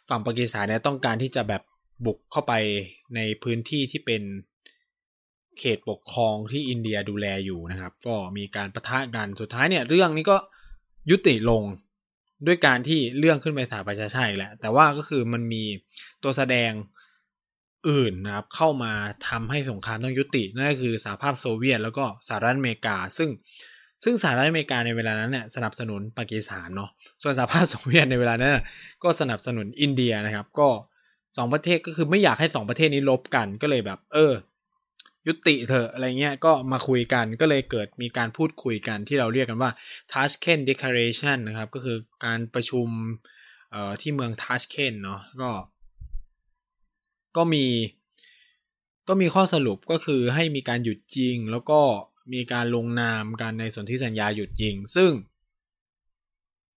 [0.09, 1.63] ฝั่งปากีสถานเนี่ยต้องการที่จะแบบ
[2.07, 2.53] บุกเข้าไป
[3.17, 4.23] ในพื้นที่ที่เป็น
[5.59, 10.37] เขตปกครองที่อินเดียดูแลอยู่นะครับ ก็มีการประทะกันสุดท้ายเนี่ยเรื่องนี้ก็
[11.11, 11.63] ยุติลง
[12.47, 15.65] ด้วยการที่เรื่องขึ้นไปสาประชาชาติแหละ แต่ว่าก็คือมันมี
[16.23, 16.73] ตัวแสดง
[17.89, 18.93] อื่นนะครับ เข้ามา
[19.29, 23.31] ทำให้สงครามต้องยุติ นั่นก็คือสหภาพโซเวียตแล้วก็สหรัฐอเมริกา ซึ่ง
[24.05, 26.91] ซึ่งสหรัฐอเมริกาในเวลานั้นเนี่ยสนับสนุนปากีสถานเนาะ
[27.23, 28.57] ส่วนสหภาพโซเวียตในเวลานั้น
[29.03, 30.69] ก็สนับสนุนอินเดียนะครับ ก็
[31.37, 34.33] สองประเทศก็คือไม่อยากให้สองประเทศนี้ลบกันก็เลยแบบ เออ
[35.27, 39.71] ยุติเถอะอะไรเงี้ยก็มาคุยกันก็เลยเกิดมีการพูดคุยกันที่เราเรียกกันว่า
[40.13, 42.89] Tashkent Declaration นะครับ ก็คือการประชุม
[43.71, 45.51] เอ่อที่เมือง Tashkent เนาะก็
[47.37, 47.67] ก็มี
[49.09, 51.81] ก็มีข้อสรุปก็คือให้มีการหยุดยิงแล้วก็
[52.33, 55.13] มีการลงนามกันในสนธิสัญญาหยุดยิง ซึ่ง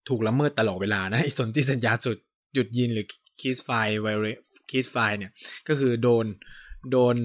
[0.09, 2.17] ถูกละเมิดตลอดเวลานะไอสนธิสัญญาสุด
[2.53, 3.07] หยุดยิงหรือ
[3.39, 4.25] ceasefire
[4.71, 5.31] ceasefire เนี่ย
[5.67, 6.25] ก็คือโดน
[6.91, 7.15] โดน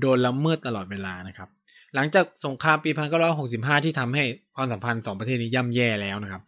[0.00, 1.48] โดนละเมิดตลอดเวลานะครับ
[1.94, 2.90] หลังจากสงครามปี
[3.38, 4.24] 1965 ที่ทำให้
[4.56, 6.42] ความสัมพันธ์สองประเทศนี้ย่ำแย่แล้วนะครับ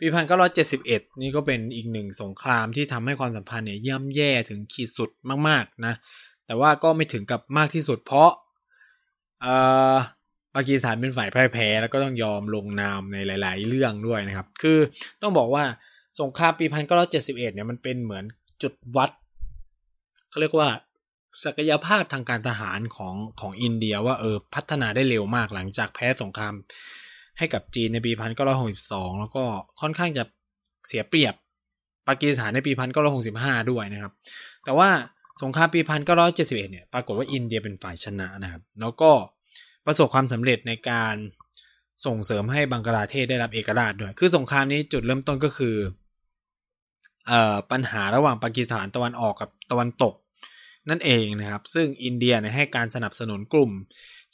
[0.00, 0.06] ปี
[0.64, 5.10] 1971 นี่ก็เป็นอีกหนึ่งสงครามที่ทำให้ความสัมพันธ์เนี่ยย่ำแย่ถึงขีดสุด
[5.48, 5.94] มาก ๆ นะ
[6.46, 8.30] แต่ว่าก็ไม่ถึงกับมากที่สุดเพราะ
[9.40, 9.54] เอ่
[9.94, 9.96] อ
[10.54, 14.78] ปากีสถานเป็นฝ่ายพ่ายแพ้ แล้วก็ต้องยอมลงนามในหลาย ๆ เรื่องด้วยนะครับ คือ
[15.22, 15.64] ต้องบอกว่า
[16.20, 16.64] สงครามปี
[17.04, 18.24] 1971 เนี่ยมันเป็นเหมือน
[18.62, 19.10] จุดวัด
[20.30, 20.68] เขาเรียกว่า
[21.44, 26.54] ศักยภาพทางการทหารของของอินเดียว่าเออพัฒนาได้เร็วมากหลังจากแพ้สงคราม
[27.38, 28.12] ให้กับจีนในปี
[28.66, 29.44] 1962 แล้วก็
[29.80, 30.24] ค่อนข้างจะ
[30.86, 31.34] เสียเปรียบ
[32.08, 32.72] ปากีสถานในปี
[33.20, 34.12] 1965 ด้วยนะครับ
[34.64, 34.88] แต่ว่า
[35.42, 35.80] สงครามปี
[36.26, 39.10] 1971 เนี่ยปรากฏว่าอินเดียเป็นฝ่ายชนะนะครับ แล้วก็
[39.86, 41.14] ประสบความสำเร็จในการ
[42.06, 45.76] ส่งเสริมให้บังกลาเทศได้รับเอกราชด้วย คือสงครามนี้จุดเริ่มต้นก็คือ
[47.26, 50.14] เอ่อปัญหาระหว่างปากีสถานตะวันออกกับตะวันตก
[50.88, 53.72] นั่นเองนะครับ ซึ่งอินเดียเนี่ยให้การสนับสนุนกลุ่ม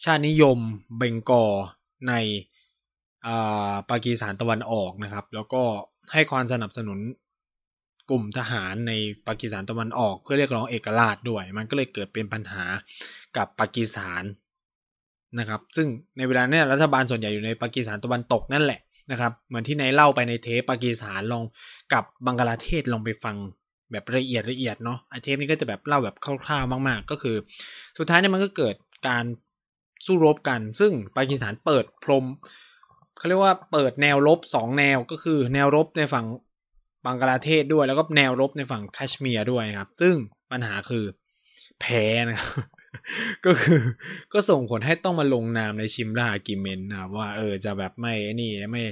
[0.05, 0.59] ชาตินิยม
[0.99, 1.53] เบงกอล
[2.09, 2.15] ใน
[3.91, 5.63] ปากีสถานตะวันออกนะครับ แล้วก็
[6.13, 6.99] ให้ความสนับสนุน
[8.11, 8.93] กลุ่มทหารใน
[9.27, 12.65] ปากีสถานตะวันออก เพื่อเรียกร้องเอกราชด้วย มันก็เลยเกิดเป็นปัญหา
[13.37, 14.23] กับปากีสถาน
[15.39, 21.45] นะครับ ซึ่งในเวลาเนี้ยรัฐบาลส่วนใหญ่อยู่ในปากีสถานตะวันตกนั่นแหละนะครับ เหมือนที่นายเล่าไปในเทปปากีสถานลอง
[21.93, 23.37] กับบังกลาเทศลองไปฟัง
[23.91, 27.37] แบบละเอียดละเอียดเนาะไอเทปนี้ก็จะแบบเล่าแบบคร่าวๆมาก ๆ ก็คือ
[27.99, 28.75] สุดท้ายเนี่ยมันก็เกิด
[29.09, 29.25] การ
[30.07, 32.25] สู้รบกัน ซึ่งปากีสถานเปิดพรม
[33.19, 36.27] เขาเรียกว่าเปิดแนวรบสองแนวก็คือแนวรบในฝั่ง
[37.05, 40.15] บังกลาเทศด้วย แล้วก็แนวรบในฝั่งแคชเมียร์ด้วยนะครับ ซึ่ง
[40.51, 41.05] ปัญหาคือ
[41.81, 42.53] แพ้นะครับ
[43.47, 43.81] ก็คือ
[44.33, 48.83] ก็ส่งผลให้ต้องมาลงนามในชิมรากิเมนนะว่าเออจะแบบไม่นี่ไม่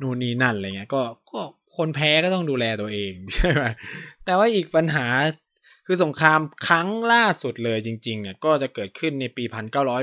[0.00, 1.40] นู่นนี่นั่นอะไรเงี้ยก็ก็
[1.76, 3.62] คนแพ้ก็ต้องดูแลตัวเองใช่ไหม
[4.24, 5.06] แต่ว่าอีกปัญหา
[5.86, 10.02] คือสงครามครั้งล่าสุดเลยจริง ๆ เนี่ย ก็จะเกิดขึ้นในปีพันเก้าร้อย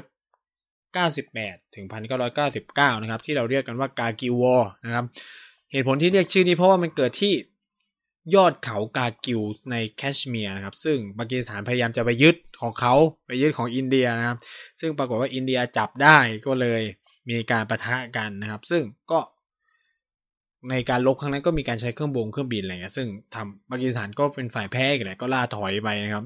[0.94, 5.06] เก้าสิบแปดถึงพันเก้าร้อยเก้าสิบเก้านะครับ ที่เราเรียกกันว่ากากิวอนะครับ
[5.72, 7.34] เหตุผลที่เรียกชื่อนี้เพราะว่ามันเกิดที่
[8.36, 12.94] ยอดเขากากิวในแคชเมียร์นะครับ ซึ่งปากีสถานพยายามจะไปยึดของเขา
[13.28, 14.38] ไปยึดของอินเดียนะครับ
[14.80, 16.82] ซึ่งปรากฏว่าอินเดียจับได้ก็เลย
[17.30, 19.20] มีการประทะกันนะครับ ซึ่งก็
[20.70, 26.26] ในการลบครั้งนั้นก็มีการใช้เครื่องบงเครื่องบินอะไรเงี้ยซึ่งทำปากีสถานก็เป็นฝ่ายแพ้กันแหละก็ล่าถอยไปนะครับ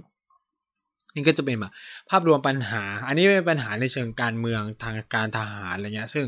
[1.16, 1.72] นี่ก็จะเป็นแบบ
[2.10, 6.26] ภาพรวมปัญหา อันนี้เป็นปัญหาในเชิงการเมืองทางการทหารอะไรเงี้ย ซึ่ง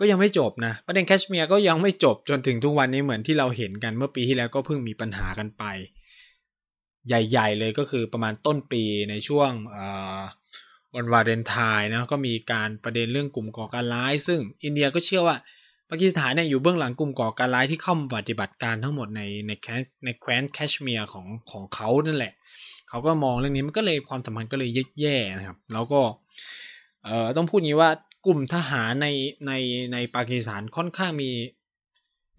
[0.00, 5.64] ก็ยังไม่จบนะประเด็นแคชเมียร์ก็ยังไม่จบจนถึงทุกวันนี้เหมือนที่เราเห็นกันเมื่อปีที่แล้วก็เพิ่งมีปัญหากันไป
[7.08, 9.50] ใหญ่ ๆ เลยก็คือประมาณต้นปีในช่วง
[10.94, 15.36] วันวาเลนไทน์นะก็มีการประเด็นเรื่องกลุ่มก่อการร้าย ซึ่งอินเดียก็เชื่อว่า
[15.90, 19.66] ปากีสถานเนี่ยอยู่เบื้องหลังกลุ่มก่อการร้ายที่เข้ามาปฏิบัติการทั้งหมดในในแค
[20.04, 22.32] ในแคว้นแคชเมียร์ของของเขานั่นแหละ
[22.88, 26.00] เขาก็มองเรื่องนี้มันก็เลยความสัมพันธ์ก็เลยแย่ๆนะครับ แล้วก็
[27.04, 27.90] เอ่อต้องพูดงี้ว่า
[28.26, 29.08] กลุ่มทหารใน
[29.46, 29.52] ใน
[29.92, 31.30] ในปากีสถานค่อนข้างมี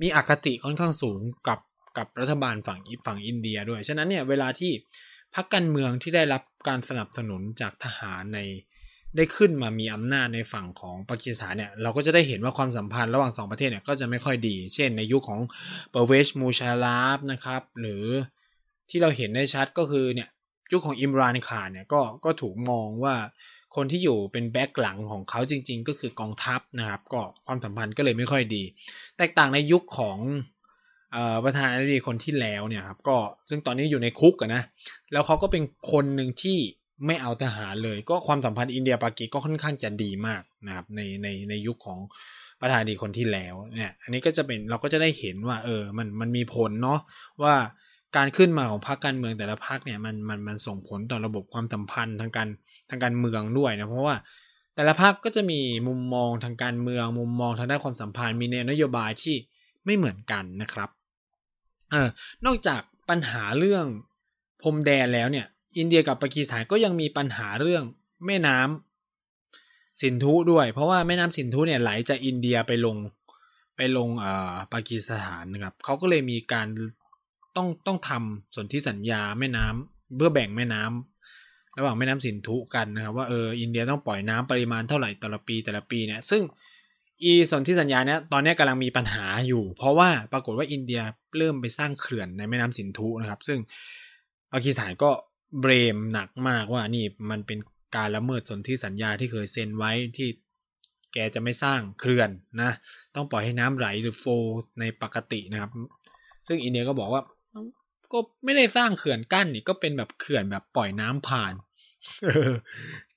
[0.02, 1.60] มีอคติค่อนข้างสูงกับ
[1.98, 4.72] กับรัฐบาลฝั่งฝั่งอินเดียด้วย ฉะนั้นเนี่ยเวลาที่
[5.36, 8.40] พรรคการเมืองที่ได้รับการสนับสนุนจากทหารใน
[9.16, 15.42] ได้ขึ้นมามีอำนาจในฝั่งของปากีสถานเนี่ยเราก็จะได้เห็นว่าความสัมพันธ์ระหว่างสองประเทศเนี่ยก็จะไม่ค่อยดี เช่นในยุคของ
[15.92, 18.06] เปอร์เวชมูชาลาฟนะครับ หรือ
[18.90, 20.30] ที่เราเห็นได้ชัดก็คือเนี่ย
[20.72, 23.16] ยุคของอิมรานขานเนี่ยก็ก็ถูกมองว่า
[23.76, 28.64] คนที่อยู่เป็นแบ็กหลังของเขาจริง ๆ ก็คือกองทัพนะครับ ก็ความสัมพันธ์ก็เลยไม่ค่อยดี
[29.18, 30.18] แตกต่างในยุคของ
[31.44, 33.18] ประธานาธิบดีคนที่แล้วเนี่ยครับก็
[33.50, 34.64] ซึ่งตอนนี้อยู่ในคุกนะ
[35.12, 36.58] แล้วเขาก็เป็นคนหนึ่งที่
[37.08, 42.00] ไม่เอาทหารเลย ก็ความสัมพันธ์อินเดียปากีก็ค่อนข้างจะดีมากนะครับในในในยุคของ
[42.62, 47.00] ประธานาธิบดีคนที่แล้วเนี่ยอันนี้ก็จะเป็นเราก็จะได้เห็นว่าเออมันมันมีผลเนาะ
[47.44, 47.54] ว่า
[48.16, 52.48] การขึ้นมาของพรรคการเมืองแต่ละพรรคเนี่ยมันมันมันส่งผลต่อระบบความสัมพันธ์ทางการ
[52.90, 54.16] ทางการเมืองด้วยนะเพราะว่า
[54.76, 59.36] แต่ละพรรคก็จะมีมุมมองทางการเมือง มุมมองทางด้านความสัมพันธ์มีแนวนโยบายที่
[59.86, 60.90] ไม่เหมือนกันนะครับ
[61.92, 62.10] เออ
[62.46, 63.86] นอกจากปัญหาเรื่อง
[64.62, 65.46] พรมแดนแล้วเนี่ย
[65.78, 67.84] อินเดียกับปากีสถานก็ยังมีปัญหาเรื่อง
[68.26, 72.98] แม่น้ำสินธุด้วย เพราะว่าแม่น้ำสินธุเนี่ยไหลจากอินเดียไปลง
[73.78, 76.68] ไปลงเอ่อปากีสถานนะครับเขาก็เลยมีการ
[77.56, 86.42] ต้องต้องทำสนธิสัญญาแม่น้ำเพื่อแบ่งแม่น้ำระหว่างแม่น้ำสินธุกันนะครับ ว่าเอออินเดียต้องปล่อยน้ำปริมาณเท่าไหร่แต่ละปีแต่ละปีเนี่ยซึ่ง
[87.24, 91.02] อีสนธิสัญญาเนี้ยตอนนี้กำลังมีปัญหาอยู่ เพราะว่าปรากฏว่าอินเดีย
[91.38, 93.60] เริ่มไปสร้างเขื่อนในแม่น้ำสินธุนะครับ ซึ่ง
[94.54, 95.12] ปากีสถานก็
[95.60, 97.60] เบรมหนักมากว่านี่มันเป็น
[97.96, 100.30] การละเมิดสนธิสัญญาที่เคยเซ็นไว้ที่
[101.14, 102.30] แกจะไม่สร้างเขื่อน
[102.62, 102.72] นะ
[103.16, 104.26] ต้องปล่อยให้น้ำไหลหรือโฟ
[104.80, 105.72] ในปกตินะครับ
[106.48, 107.22] ซึ่งอินเดียก็บอกว่า
[108.14, 111.54] ก็ไม่ได้สร้างเขื่อนกั้นนี่ก็เป็นแบบเขื่อนแบบปล่อยน้ำผ่าน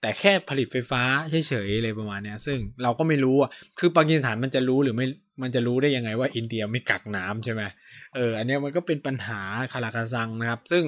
[0.00, 5.06] แต่แค่ผลิตไฟฟ้าเฉยๆเลยประมาณเนี้ย ซึ่งเราก็ไม่รู้อะคือปากีสถานมันจะรู้หรือไม่
[5.42, 7.62] มันจะรู้ได้ยังไงว่าอินเดียไม่กักน้ำใช่ไหม
[8.14, 9.40] เอออันนี้มันก็เป็นปัญหา
[9.72, 10.84] คาราคาซังนะครับ ซึ่ง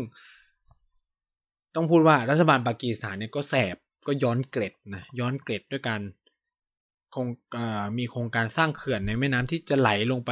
[1.75, 6.01] ต้องพูดว่ารัฐบาลปากีสถานเนี่ยก็แสบก็ย้อนเกล็ดนะย้อนเกล็ดด้วยการ
[7.15, 7.27] คง
[7.99, 10.31] มีโครงการสร้างเขื่อนในแม่น้ำที่จะไหลลงไป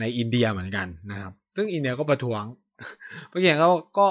[0.00, 2.42] ในอินเดียเหมือนกันนะครับ ซึ่งอินเดียก็ประท้วง
[3.28, 4.08] เพราะอย่างเขาก็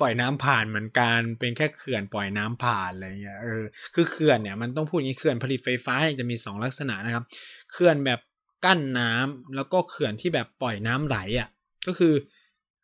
[0.00, 3.62] ปล่อยน้ำผ่านเหมือนกันเป็นแค่เขื่อนปล่อยน้ำผ่านอะไรเงี้ยเออ
[3.94, 7.24] คือเขื่อนเนี่ยมันต้องพูดอย่างนี้เขื่อนผลิตไฟฟ้าจะมี 2 ลักษณะนะครับ
[7.72, 8.20] เขื่อนแบบ
[8.64, 11.48] กั้นน้ำแล้วก็เขื่อนที่แบบปล่อยน้ำไหลอะ
[11.86, 12.14] ก็คือ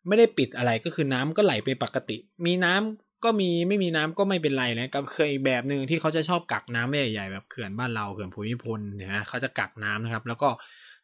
[0.07, 10.49] ไม่ได้ปิดอะไรก็คือน้ำก็ไหลไปปกติ มีน้ำก็มีไม่มีน้ำก็ไม่เป็นไรนะกับเคยแบบหนึ่งที่เขาจะชอบกักน้ำใหญ่ๆแบบเขื่อนบ้านเราเขื่อนภูมิพลเนี่ยนะเขาจะกักน้ำนะครับ แล้วก็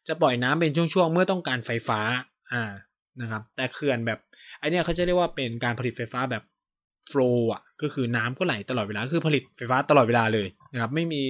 [0.08, 2.00] จะปล่อยน้ำเป็นช่วงๆเมื่อต้องการไฟฟ้า
[2.52, 2.72] อ่า
[3.20, 4.18] นะครับ แต่เขื่อนแบบ
[4.58, 6.42] ไอเนี้ยเขาจะเรียกว่าเป็นการผลิตไฟฟ้าแบบ
[7.08, 11.22] โฟล์อะก็คือน้ำก็ไหลตลอดเวลาคือผลิตไฟฟ้าตลอดเวลาเลยนะครับไม่มี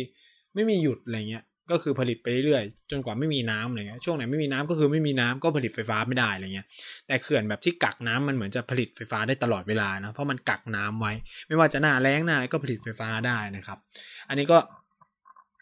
[0.54, 6.66] ไม่มีหยุดอะไรเงี้ยก็คือผลิตไปเรื่อยๆจนกว่าไม่มีน้ำอะไรเงี้ยช่วงไหนไม่มีน้ำก็คือไม่มีน้ำก็ผลิตไฟฟ้าไม่ได้อะไรเงี้ย
[7.06, 11.12] แต่เขื่อนแบบที่กักน้ำมันเหมือนจะผลิตไฟฟ้าได้ตลอดเวลานะเพราะมันกักน้ำไว้
[11.48, 13.78] ไม่ว่าจะหน้าแล้งหน้าอะไรก็ผลิตไฟฟ้าได้นะครับ
[14.28, 14.58] อันนี้ก็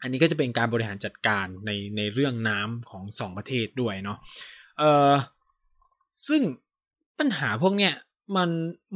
[0.03, 4.19] อันนี้ก็จะเป็นการบริหารจัดการในในเรื่องน้ำของสองประเทศด้วยเนาะ
[4.79, 5.13] เอ่อ
[6.27, 6.43] ซึ่ง
[7.19, 7.95] ปัญหาพวกเนี้ย
[8.37, 8.49] มัน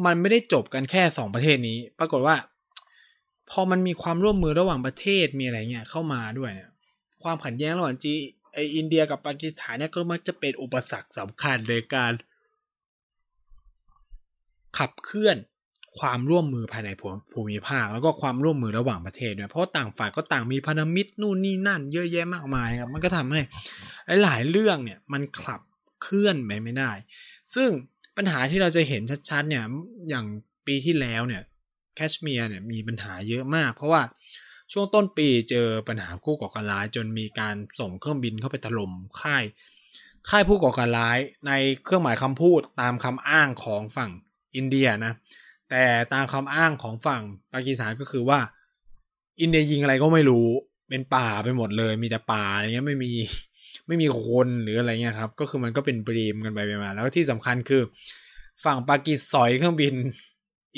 [0.05, 2.37] มันไม่ได้จบกันแค่สองประเทศนี้ ปรากฏว่า
[3.51, 6.71] พอมันมีความร่วมมือระหว่างประเทศมีอะไรเงี้ยเข้ามาด้วยเนี่ย
[7.23, 8.13] ความขัดแย้งระหว่างจี
[8.55, 12.13] ไออินเดียกับปากีสถานเนี่ยก็มักจะเป็นอุปสรรคสำคัญในการ
[14.79, 15.37] ขับเคลื่อน
[15.99, 16.91] ความร่วมมือภายใน
[17.33, 23.41] ภูมิภาค แล้วก็ความร่วมมือระหว่างประเทศด้วยเพราะต่างฝ่ายก็ต่างมีพันธมิตรนู่นนี่นั่น เยอะแยะมากมายครับมันก็ทำให้
[24.23, 25.61] หลายเรื่องเนี่ยมันขับ
[26.03, 26.91] เคลื่อนไปไม่ได้
[27.55, 27.69] ซึ่ง
[28.17, 29.65] ปัญหาที่เราจะเห็นชัดๆเนี่ย
[30.09, 30.27] อย่าง
[30.67, 31.43] ปีที่แล้วเนี่ย
[31.95, 34.03] แคชเมียร์เนี่ยมีปัญหาเยอะมาก เพราะว่า
[34.73, 39.45] ช่วงต้นปีเจอปัญหาผู้ก่อการร้ายจนมีการส่งเครื่องบินเข้าไปถล่มค่าย
[40.29, 41.53] ค่ายผู้ก่อการร้ายใน
[41.85, 44.11] เครื่องหมายคำพูดตามคำอ้างของฝั่ง
[44.57, 45.13] อินเดียนะ
[45.71, 48.41] แต่ตามคำอ้างของฝั่งปากีสถานก็คือว่า
[49.41, 50.47] อินเดียยิงอะไรก็ไม่รู้
[50.89, 53.13] เป็นป่าไปหมดเลย มีแต่ป่าอะไรเงี้ยไม่มี
[53.93, 57.83] ไม่มีคนหรืออะไรเงี้ยครับ ก็คือมันก็เป็นบรีมกันไปไปมา แล้วที่สำคัญคือ
[58.65, 59.95] ฝั่งปากีสอยเครื่องบิน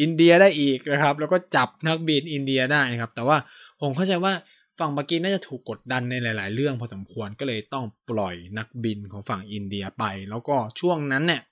[0.00, 3.36] อินเดียได้อีกนะครับ แล้วก็จับนักบินอินเดียได้นะครับ แต่ว่า
[3.80, 4.32] ผมเข้าใจว่า
[4.78, 11.42] ฝั่งปากีน่าจะถูกกดดันในหลาย ๆ เรื่องพอสมควรก็เลยต้องปล่อยนักบินของฝั่งอินเดียไป แล้วก็ช่วงนั้นเนี่ย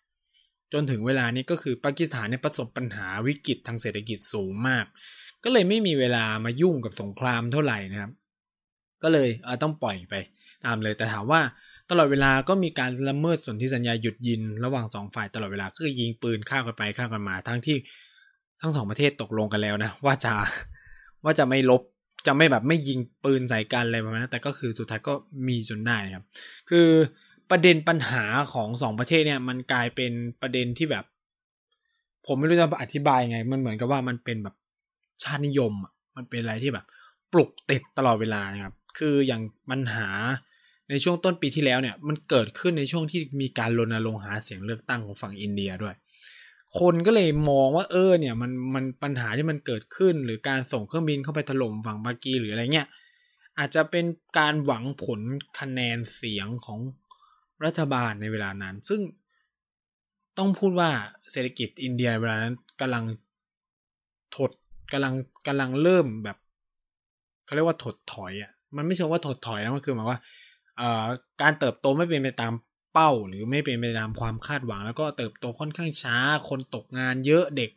[0.72, 4.84] จนถึงเวลานี้ก็คือปากีสถานเนี่ยประสบปัญหาวิกฤตทางเศรษฐกิจสูงมาก
[5.44, 8.12] ก็เลยไม่มีเวลามายุ่งกับสงครามเท่าไหร่นะครับ
[9.02, 10.14] ก็เลยเออต้องปล่อยไป
[10.64, 11.40] ตามเลย แต่ถามว่า
[11.90, 17.76] ตลอดเวลาก็มีการละเมิดสนธิสัญญาหยุดยินระหว่างสองฝ่ายตลอดเวลาคือยิงปืนข้ากันไปข้ากันมา ทั้งที่
[18.60, 20.34] ทั้งสองประเทศตกลงกันแล้วนะ ว่าจะ
[21.24, 21.82] ว่าจะไม่ลบ
[22.26, 25.14] จะไม่แบบไม่ยิงปืนใส่กันอะไรประมาณนั้นแต่ก็คือสุดท้ายก็
[25.48, 26.24] มีจนได้นะครับ
[26.70, 26.88] คือ
[27.50, 30.12] ประเด็นปัญหาของสองประเทศเนี่ย มันกลายเป็น
[30.42, 31.04] ประเด็นที่แบบ
[32.26, 34.54] ผมไม่รู้จะอธิบายไง มันเหมือนกับว่ามันเป็นแบบ
[35.22, 36.86] ชาตินิยมอะมันเป็นอะไรที่แบบ
[37.32, 40.08] ปลุกติดตลอดเวลานะครับ คืออย่างปัญหา
[40.90, 45.94] ในช่วงต้นปีที่แล้วเนี่ยมันเกิดขึ้นในช่วงที่มีการรณรงค์หาเสียงเลือกตั้งของฝั่งอินเดียด้วย
[46.78, 52.88] คนก็เลยมองว่าเออเนี่ยมันมันปัญหาที่มันเกิดขึ้น หรือการส่งเครื่องบินเข้าไปถล่มฝั่งปากีหรืออะไรเงี้ย
[53.58, 54.04] อาจจะเป็น
[54.38, 55.20] การหวังผล
[55.58, 56.80] คะแนนเสียงของ
[57.64, 59.00] รัฐบาลในเวลานั้น ซึ่ง
[60.38, 60.90] ต้องพูดว่า
[61.30, 63.04] เศรษฐกิจอินเดียเวลานั้นกำลัง
[64.36, 64.50] ถด
[64.92, 65.14] กำลัง
[65.46, 66.36] กำลังเริ่มแบบ
[67.44, 70.18] เขาเรียกว่าถดถอยอะ มันไม่ใช่ว่าถดถอยนะมันคือหมายว่า
[71.42, 72.52] การเติบโตไม่เป็นไปตาม
[72.92, 76.16] เป้า หรือไม่เป็นไปตามความคาดหวัง แล้วก็เติบโตค่อนข้างช้า
[76.48, 77.70] คนตกงานเยอะเด็ก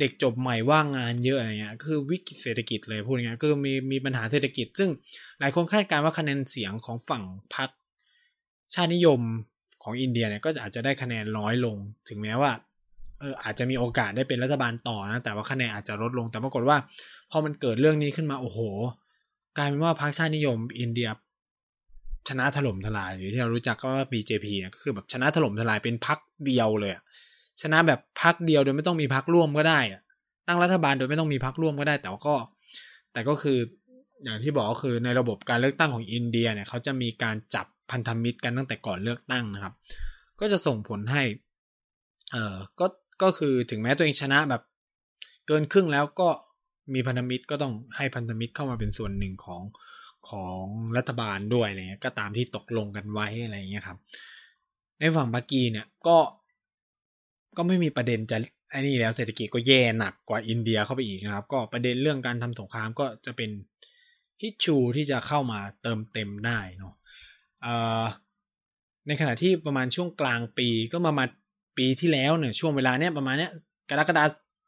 [0.00, 4.90] เด็กจบใหม่ว่างงานเยอะอะไรเงี้ยคือวิกฤตเศรษฐกิจเลยพูดง่ายคือมีมีปัญหาเศรษฐกิจ ซึ่ง
[5.40, 7.70] หลายคนคาดการณ์ว่าคะแนนเสียงของฝั่งพรรค
[8.74, 9.20] ชาตินิยม
[9.82, 11.76] ของอินเดียเนี่ยก็อาจจะได้คะแนนน้อยลง
[12.08, 12.50] ถึงแม้ว่า
[13.20, 16.76] เอออาจจะมีโอกาสได้เป็นรัฐบาลต่อนะแต่ว่าคะแนนอาจจะลดลงแต่ปรากฏว่า
[17.30, 18.58] พอมันเกิดเรื่องนี้ขึ้นมาโอ้โห
[19.56, 21.08] กลายเป็นว่าพรรคชาตินิยมอินเดีย
[22.28, 26.92] ชนะถล่มทลายหรือที่เรารู้จักก็ว่า BJP นะก็คือแบบชนะถล่มทลายเป็นพักเดียวเลย
[27.62, 29.80] ชนะแบบพักเดียวโดยไม่ต้องมีพักร่วมก็ได้
[30.46, 32.34] ตั้งรัฐบาลโดยไม่ต้องมีพักร่วมก็ได้ แต่ก็
[33.12, 33.58] แต่ก็คือ
[34.24, 39.74] อย่างที่บอกก็คือในระบบการเลือกตั้งของอินเดียเนี่ยเขาจะมีการจับพันธมิตรกันตั้งแต่ก่อนเลือกตั้งนะครับ
[40.40, 41.22] ก็จะส่งผลให้
[42.32, 42.86] เออก็
[43.22, 44.62] ก็คือถึงแม้ตัวเองชนะแบบ
[45.46, 46.28] เกินครึ่งแล้วก็
[46.94, 49.62] มีพันธมิตรก็ต้องให้พันธมิตรเข้ามาเป็นส่วนหนึ่งของ
[50.28, 50.64] ของ
[50.96, 53.98] รัฐบาลด้วยอะไรเงี้ยก็ตามที่ตกลงกันไว้อะไรเงี้ยครับ
[54.98, 56.18] ในฝั่งปากีเนี่ยก็
[57.56, 58.36] ก็ไม่มีประเด็นจะ
[58.70, 63.50] ไอ้นี่แล้วเศรษฐกิจก็แย่หนักกว่าอินเดียเข้าไปอีกนะครับ ก็ประเด็นเรื่องการทำสงครามก็จะเป็น
[64.40, 66.94] ฮิชชูที่จะเข้ามาเติมเต็มได้เนาะ
[69.06, 71.24] ในขณะที่ประมาณช่วงกลางปีก็มามา
[71.78, 73.52] ปีที่แล้วเนี่ยช่วงเวลาเนี้ยประมาณเนี้ย
[73.90, 74.24] กรกฎา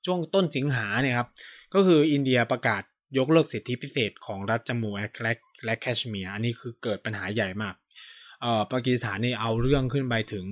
[0.07, 1.29] ช่วงต้นสิงหาเนี่ยครับ
[1.75, 2.83] ก็คืออินเดียประกาศ
[3.19, 5.35] ยกเลิกสิทธิพิเศษของรัฐจัมมูและ
[5.65, 7.75] และแคชเมียร์อันนี้คือเกิดปัญหาใหญ่มาก
[8.41, 10.47] เอ่อปากีสถานนี่เอาเรื่องขึ้นไปถึง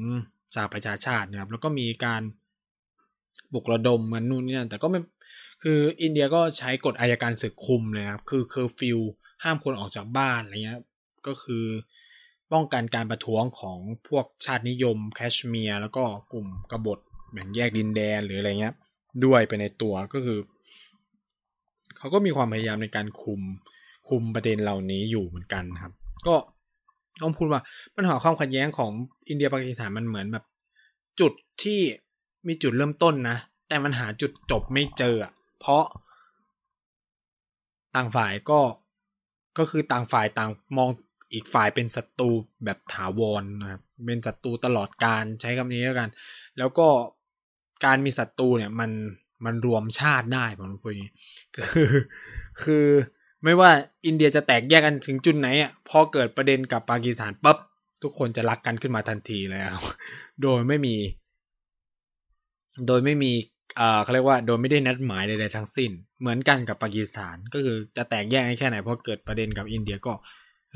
[0.55, 2.23] สหประชาชาตินะครับแล้วก็มีการ
[3.53, 5.01] บุกระดมมันนู่นนี่นั่นแต่ก็ไม่
[5.63, 8.99] คืออินเดียก็ใช้กฎอายการศึกคุมเลยนะครับ คือเคอร์ฟิว
[9.45, 10.81] ห้ามคนออกจากบ้านอะไรเงี้ย
[11.27, 11.65] ก็คือ
[12.53, 16.99] ป้องกันการประท้วงของพวกชาตินิยมแคชเมียร์แล้วก็กลุ่มกบฏ
[17.33, 18.75] แบ่งแยกดินแดนหรืออะไรเงี้ย
[19.25, 20.39] ด้วยไปในตัวก็คือ
[22.03, 23.41] เขาก็มีความพยายามในการคุม
[24.09, 25.93] คุมประเด็นเหล่านี้อยู่เหมือนกันครับ
[26.27, 26.35] ก็
[27.23, 27.61] ต้องพูดว่า
[27.97, 28.93] ปัญหาความขัดแย้งของ
[29.29, 30.45] อินเดียปากีสถานมันเหมือนแบบ
[31.21, 31.81] จุดที่
[32.47, 33.37] มีจุดเริ่มต้นนะ
[33.69, 35.15] แต่มันหาจุดจบไม่เจอ
[35.61, 35.85] เพราะ
[37.95, 38.61] ต่างฝ่ายก็
[39.59, 40.91] ก็คือต่างฝ่ายต่างมอง
[41.35, 42.31] อีกฝ่ายเป็นศัตรู
[42.65, 46.11] แบบถาวรนะครับเป็นศัตรูตลอดการใช้คำนี้แล้วกัน
[46.59, 46.89] แล้วก็
[47.85, 48.91] การมีศัตรูเนี่ยมัน
[49.45, 51.13] มันรวมชาติได้ผมพูดอย่างนี้
[51.57, 51.91] คือ
[52.63, 52.87] คือ
[53.45, 53.71] ไม่ว่า
[54.07, 57.59] อินเดียจะแตกแยกกันถึงจุดไหนอะพอเกิดประเด็นกับปากีสถานปั๊บ
[58.03, 59.83] ทุกคนจะรักกันขึ้นมาทันทีเลยครับ
[60.43, 60.97] โดยไม่มี
[62.87, 63.33] โดยไม่มี
[63.81, 70.13] อ่าเขาเรียกว่าโดยไม่ได้นัดหมายใดๆทั้งสิ้น เหมือนกันกับปากีสถาน ก็คือจะแตกแยกแค่ไหนพอเกิดประเด็นกับอินเดียก็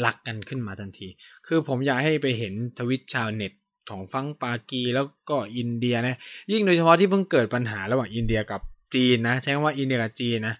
[0.04, 1.08] รักกันขึ้นมาทันที
[1.46, 3.52] คือผมอยากให้ไปเห็นทวิตชาวเน็ต
[3.90, 6.16] ของฝั่งปากีแล้วก็อินเดียนะ
[6.52, 8.60] ยิ่งโดยเฉพาะที่เพิ่งเกิดปัญหาระหว่างอินเดียกับ
[8.94, 10.54] จีนนะ ใช้คำว่าอินเดียกับจีนนะ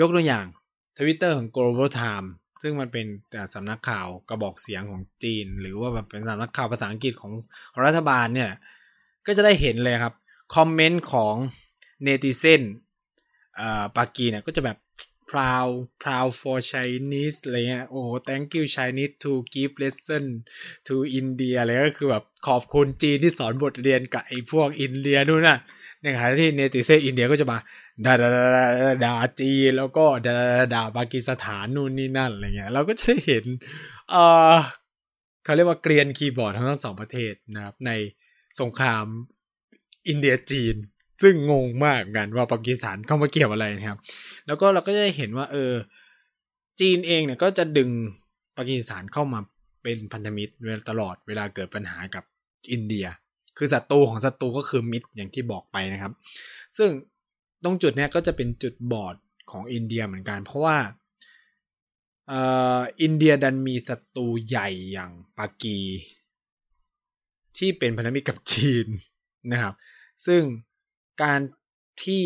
[0.00, 0.44] ยกตัวอย่าง
[0.98, 2.28] ทวิตเตอร์ของ Global Times
[2.62, 3.06] ซึ่งมันเป็น
[3.54, 7.32] สำนักข่าวกระบอกเสียงของจีน หรือว่าแบบเป็นสำนักข่าวภาษาอังกฤษของ
[7.84, 8.50] รัฐบาลเนี่ย
[9.26, 10.14] ก็จะได้เห็นเลยครับ
[10.54, 11.34] คอมเมนต์ของ
[12.02, 12.62] เนติเซน
[13.96, 14.78] ปากีเนี่ยก็จะแบบ
[15.30, 20.24] proud proud for Chinese อะไรเงี้ยโอ้ thank you Chinese to give lesson
[20.86, 25.58] to India อะไรก็คือแบบขอบคุณจีนที่สอนบทเรียนกับไอ้พวกอินเดียนู่นน่ะ
[26.02, 27.58] ในขณะที่เนติเซอินเดียก็จะมา
[28.04, 28.30] ด่าด่า
[29.04, 30.32] ด่าจีนแล้วก็ด่า
[30.74, 33.44] ด่าปากีสถานนู่นนี่นั่นอะไรเงี้ยเราก็จะได้เห็น
[34.10, 34.16] เอ
[34.54, 34.56] อ
[35.44, 37.90] เขาเรียกว่าเกรียนคีย์บอร์ดทั้งสองประเทศนะครับใน
[38.60, 39.06] สงคราม
[40.08, 40.76] อินเดียจีน
[41.22, 43.98] ซึ่งงงมากกันว่าปากีสถานเข้ามาเกี่ยวอะไรนะครับ
[44.46, 45.72] แล้วก็เราก็จะเห็นว่าเออ
[46.80, 47.90] จีนเองเนี่ยก็จะดึง
[48.56, 49.40] ปากีสถานเข้ามา
[49.82, 50.52] เป็นพันธมิตร
[50.88, 52.24] ตลอดเวลาเกิดปัญหากับ
[52.72, 53.06] อินเดีย
[53.58, 56.12] คือศัตรูของศัตรูก็คือมิตรอย่างที่บอกไปนะครับ
[56.78, 56.90] ซึ่ง
[57.64, 59.16] ตรงจุดเนี้ยก็จะเป็นจุดบอด
[59.50, 60.76] ของอินเดียเหมือนกัน เพราะว่า
[63.02, 65.78] อินเดียดันมีศัตรูใหญ่อย่างปากี
[67.58, 68.86] ที่เป็นพันธมิตรกับจีน
[69.52, 69.74] นะครับ
[70.26, 70.42] ซึ่ง
[71.22, 71.40] การ
[72.04, 72.22] ที่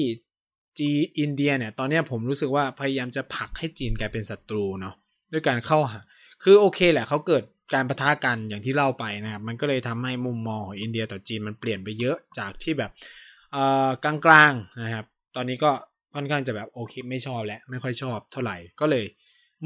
[0.78, 4.94] จีอินเดียเนี่ยตอนนี้ผมรู้สึกว่าพยายามจะผลักให้จีนกลายเป็นศัตรูเนาะ
[5.32, 6.00] ด้วยการเข้าหา
[6.42, 7.42] คือโอเคแหละเขาเกิด
[7.74, 12.90] การประทะกันอย่างที่เล่าไปนะครับมันก็เลยทำให้มุมมองของอินเดียต่อจีนมันเปลี่ยนไปเยอะจากที่แบบ
[14.04, 15.70] กลางๆนะครับ ตอนนี้ก็
[16.14, 19.04] ค่อนข้างจะแบบโอเคไม่ชอบและไม่ค่อยชอบเท่าไหร่ก็เลย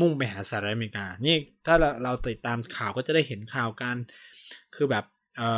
[0.00, 3.96] มุ่งไปหาสหรัฐอเมริกา นี่ถ้าเราติดตามข่าวก็จะได้เห็นข่าวการ
[4.74, 5.04] คือแบบ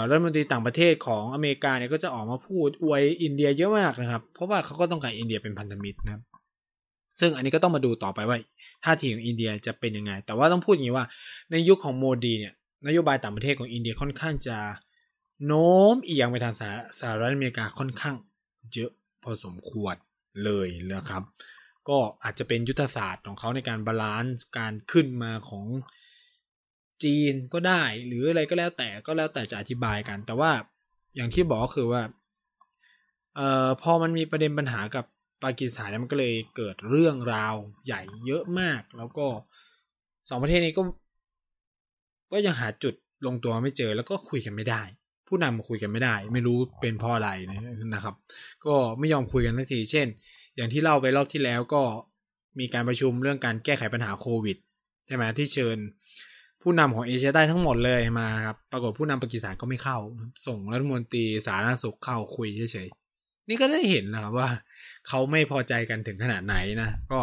[0.08, 6.22] รัฐมนตรีต่างประเทศของอเมริกาเนี่ยก็จะออกมาพูดอวยอินเดียเยอะมากนะครับ เพราะว่าเขาก็ต้องการอินเดียเป็นพันธมิตรนะครับ
[7.20, 8.38] ซึ่งอันนี้ก็ต้องมาดูต่อไปว่า
[8.84, 11.06] ท่าทีของอินเดียจะเป็นยังไง แต่ว่าต้องพูดอย่างนี้ว่า
[11.50, 12.52] ในยุคของโมดีเนี่ย
[12.86, 14.58] นโยบายต่างประเทศของอินเดียค่อนข้างจะ
[15.46, 16.54] โน้มเอียงไปทาง
[16.98, 18.14] สหรัฐอเมริกาค่อนข้าง
[18.72, 18.90] เยอะ
[19.22, 19.94] พอสมควร
[20.44, 21.22] เลยนะครับ
[21.88, 25.66] ก็อาจจะเป็นยุทธศาสตร์ของเขาในการ balance การขึ้นมาของ
[27.04, 30.50] จีนก็ได้ หรืออะไรก็แล้วแต่ก็แล้วแต่จะอธิบายกัน แต่ว่า
[31.16, 32.02] อย่างที่บอกก็คือว่า
[33.36, 35.04] เอ่อพอมันมีประเด็นปัญหากับ
[35.42, 37.54] ปากีสถานมันก็เลยเกิดเรื่องราว
[37.86, 39.26] ใหญ่เยอะมาก แล้วก็
[40.28, 40.82] สองประเทศนี้ก็
[42.32, 42.94] ก็ยังหาจุด
[43.26, 44.82] ลงตัวไม่เจอแล้วก็คุยกันไม่ได้
[45.28, 47.30] ผู้นำคุยกันไม่ได้ ไม่รู้เป็นเพราะอะไร
[47.94, 48.14] นะครับ
[48.66, 50.06] ก็ไม่ยอมคุยกันสักทีเช่น
[50.56, 51.82] อย่างที่เล่าไปรอบที่แล้วก็
[52.58, 54.56] มีการประชุมเรื่องการแก้ไขปัญหาโควิด
[55.06, 55.76] ใช่ไหมที่เชิญ
[56.68, 59.98] ผู้นำของเอเชียใต้ทั้งหมดเลยมาครับปรากฏผู้นำปากีสถานก็ไม่เข้า
[60.46, 64.48] ส่งรัฐมนตรีสาธารณสุขเข้าคุยเฉยๆนี่ก็ได้เห็นนะครับว่า
[65.08, 67.20] เขาไม่พอใจกันถึงขนาดไหนนะก็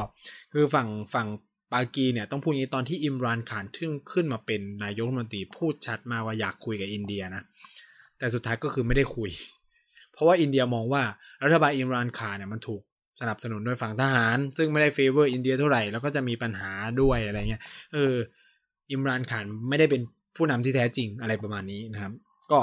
[0.53, 1.27] คือฝั่งฝั่ง
[1.71, 7.43] ปากีเนี่ยต้องพูดอย่างนี้ตอนที่อิมรานขานเพิ่งขึ้นมาเป็นนายกรัฐมนตรีพูดชัดมากว่าอยากคุยกับอินเดียนะ
[8.17, 9.29] แต่สุดท้ายก็คือไม่ได้คุย
[10.13, 11.03] เพราะว่าอินเดียมองว่า
[11.43, 12.81] รัฐบาลอิมรานขานเนี่ยมันถูก
[13.19, 16.71] สนับสนุนโดยฝั่งทหาร ซึ่งไม่ได้ favor อินเดียเท่าไหร่แล้วก็จะมีปัญหา
[17.01, 17.61] ด้วยอะไรเงี้ย
[17.93, 18.15] เออ
[18.91, 20.01] อิมรานขานไม่ได้เป็น
[20.35, 22.13] ผู้นำที่แท้จริงอะไรประมาณนี้นะครับ
[22.51, 22.59] ก็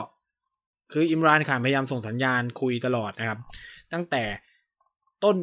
[0.92, 3.38] คืออิมรานขานพยายามส่งสัญญาณคุยตลอดนะครับ
[3.92, 4.22] ตั้งแต่
[5.24, 5.36] ต้น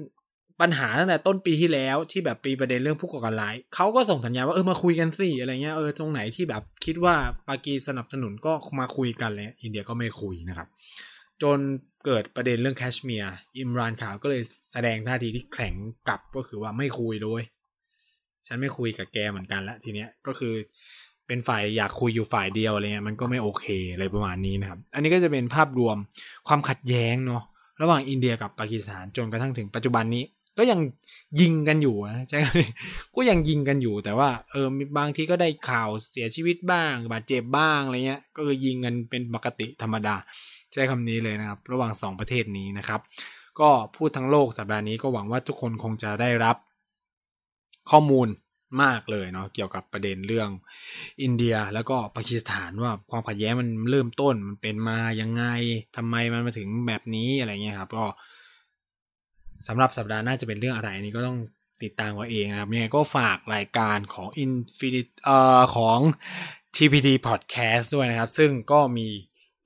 [0.62, 7.16] ปัญหาตั้งแต่ต้นปีที่แล้วที่แบบปีประเด็นเรื่องผู้ก่อการร้ายเขาก็ส่งสัญญาณว่าเออมาคุยกันสิอะไรเงี้ยเออตรงไหนที่แบบคิดว่า
[7.48, 10.68] ปากีสนับสนุนก็มาคุยกันเลยอินเดียก็ไม่คุยนะครับ
[11.44, 11.60] จน
[12.06, 15.76] เกิดประเด็นเรื่องแคชเมียร์อิมรานขาวก็เลยแสดงท่าทีที่แข็ง
[16.08, 17.44] กลับก็คือว่าไม่คุยเลย
[18.48, 20.54] ฉันไม่คุยกับแกเหมือนกันละทีเนี้ยก็คือ
[21.28, 25.98] เป็นฝ่ายอยากคุยอยู่ฝ่ายเดียวอะไรเงี้ยมันก็ไม่โอเคอะไรประมาณนี้นะครับ อันนี้ก็จะเป็นภาพรวม
[26.48, 27.44] ความขัดแย้งเนาะ
[27.82, 30.24] ระหว่างอินเดียกับปากีสถานจนกระทั่งถึงปัจจุบันนี้
[30.58, 30.80] ก็ยัง
[31.40, 32.48] ยิงกันอยู่นะใช่ไหม
[33.16, 34.68] ก็ยังยิงกันอยู่แต่ว่าเออ
[34.98, 40.16] บางทีก็ได้ข่าวเสียชีวิตบ้างบาดเจ็บบ้างอะไรเงี้ย ก็คือยิงกันเป็นปกติธรรมดา
[40.74, 43.02] ใช้คำนี้เลยนะครับ ระหว่างสองประเทศนี้นะครับ
[43.60, 46.56] ก็พูดทั้งโลกสัปดาห์นี้ก็หวังว่าทุกคนคงจะได้รับ
[47.92, 48.28] ข้อมูล
[48.84, 50.50] มากเลยเนาะเกี่ยวกับประเด็นเรื่อง
[51.24, 55.44] อินเดียแล้วก็ปากีสถานว่าความขัดแย้งมันเริ่มต้นมันเป็นมายังไง
[55.96, 58.06] ทำไมมันมาถึงแบบนี้อะไรเงี้ยครับ ก็
[59.68, 61.38] สำหรับสัปดาห์หน้าจะเป็นเรื่องอะไรอันนี้ก็ต้อง
[61.84, 66.00] ติดตามเอาเองนะครับยังไงก็ฝากรายการของ Infinite เอ่อของ
[66.76, 69.08] TPT Podcast ด้วยนะครับ ซึ่งก็มี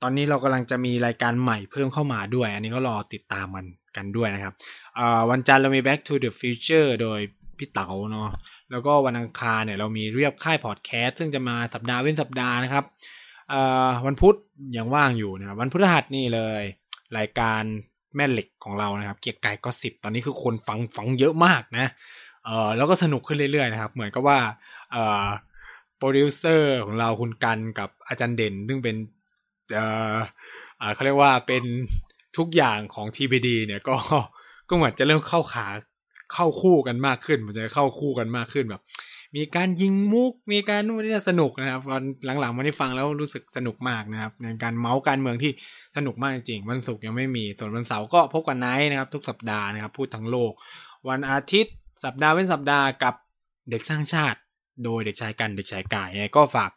[0.02, 3.66] ตอนนี้เรากำลังจะมีรายการใหม่เพิ่มเข้ามาด้วย อันนี้ก็รอติดตามมัน
[3.96, 4.54] กันด้วยนะครับ
[5.30, 7.20] วันจันทร์เรามี Back to the Future โดย
[7.62, 8.30] พี่เต๋าเนาะ
[8.72, 12.86] แล้วก็วันอังคารเนี่ยเรามีเรียบค่ายพอดแคสต์ซึ่งจะมาสัปดาห์เว้นสัปดาห์นะครับ
[14.06, 14.36] วันพุธ
[14.78, 16.62] ยังว่างอยู่นะครับวันพฤหัสนี่เลย
[17.18, 17.62] รายการ
[18.16, 21.88] แม่เหล็กของเรานะครับ เกียร์กายก็สิบตอนนี้คือคนฟังฟังเยอะมากนะ
[22.46, 24.40] เออแล้วก็สนุกขึ้นเรื่อยๆนะครับ เหมือนกับว่า
[24.92, 25.28] เออ
[25.98, 28.96] โปรดิวเซอร์ของเราคุณกันกับอาจารย์เด่น ซึ่งเป็น
[29.74, 29.80] เอ
[30.14, 30.16] อ
[30.94, 31.64] เขาเรียกว่าเป็น
[32.38, 33.96] ทุกอย่างของ TPD เนี่ยก็
[34.70, 35.68] ก็เหมือนจะเริ่มเข้าขา
[36.34, 38.82] เข้าคู่กันมากขึ้น มันจะเข้าคู่กันมากขึ้นแบบ
[39.36, 42.04] มีการยิงมุก มีการนู่นนี่สนุกนะครับวัน
[42.40, 45.52] หลังๆมาได้ฟังแล้วรู้สึกสนุกมากนะครับในการเมาส์การเมืองที่
[45.98, 50.52] สนุกมากจริงวันศุกร์ยังไม่มีส่วนวันเสาร์ก็พบกันไนท์นะครับ ทุกสัปดาห์นะครับพูดทั้งโลก
[51.10, 53.16] วันอาทิตย์ สัปดาห์เป็นสัปดาห์กับ
[53.70, 54.40] เด็กสร้างชาติ
[54.84, 56.72] โดยเด็กชายกันเด็กชายกายก็ฝาก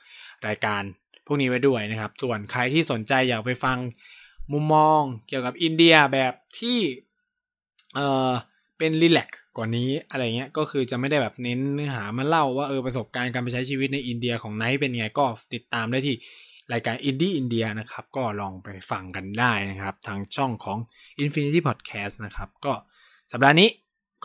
[0.47, 0.83] รายการ
[1.27, 3.79] พวกนี้ไว้ด้วยนะครับ ส่วนใครที่สนใจอยากไปฟัง
[4.53, 6.79] มุมมองเกี่ยวกับอินเดียแบบที่
[7.95, 8.31] เอ่อ
[8.85, 15.25] เป็น relax กว่านี้อะไรเงี้ยก็คือจะไม่ได้แบบเน้นเนื้อหามาเล่าว่าเออประสบการณ์การไปใช้ชีวิตในอินเดียของไนท์เป็นไงก็
[15.55, 16.17] ติดตามได้ที่
[16.73, 20.79] รายการอินดี้อินเดียนะครับ ก็ลองไปฟังกันได้นะครับ ทางช่องของ
[21.23, 22.73] Infinity Podcast นะครับ ก็
[23.33, 23.69] สัปดาห์นี้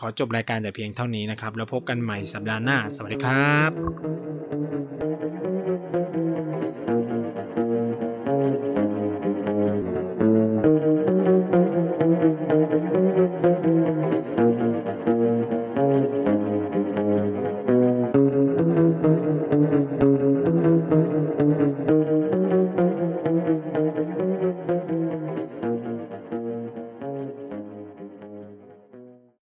[0.00, 5.59] ขอจบรายการแต่เพียงเท่านี้นะครับ แล้วพบกันใหม่สัปดาห์หน้า สวัสดีครับ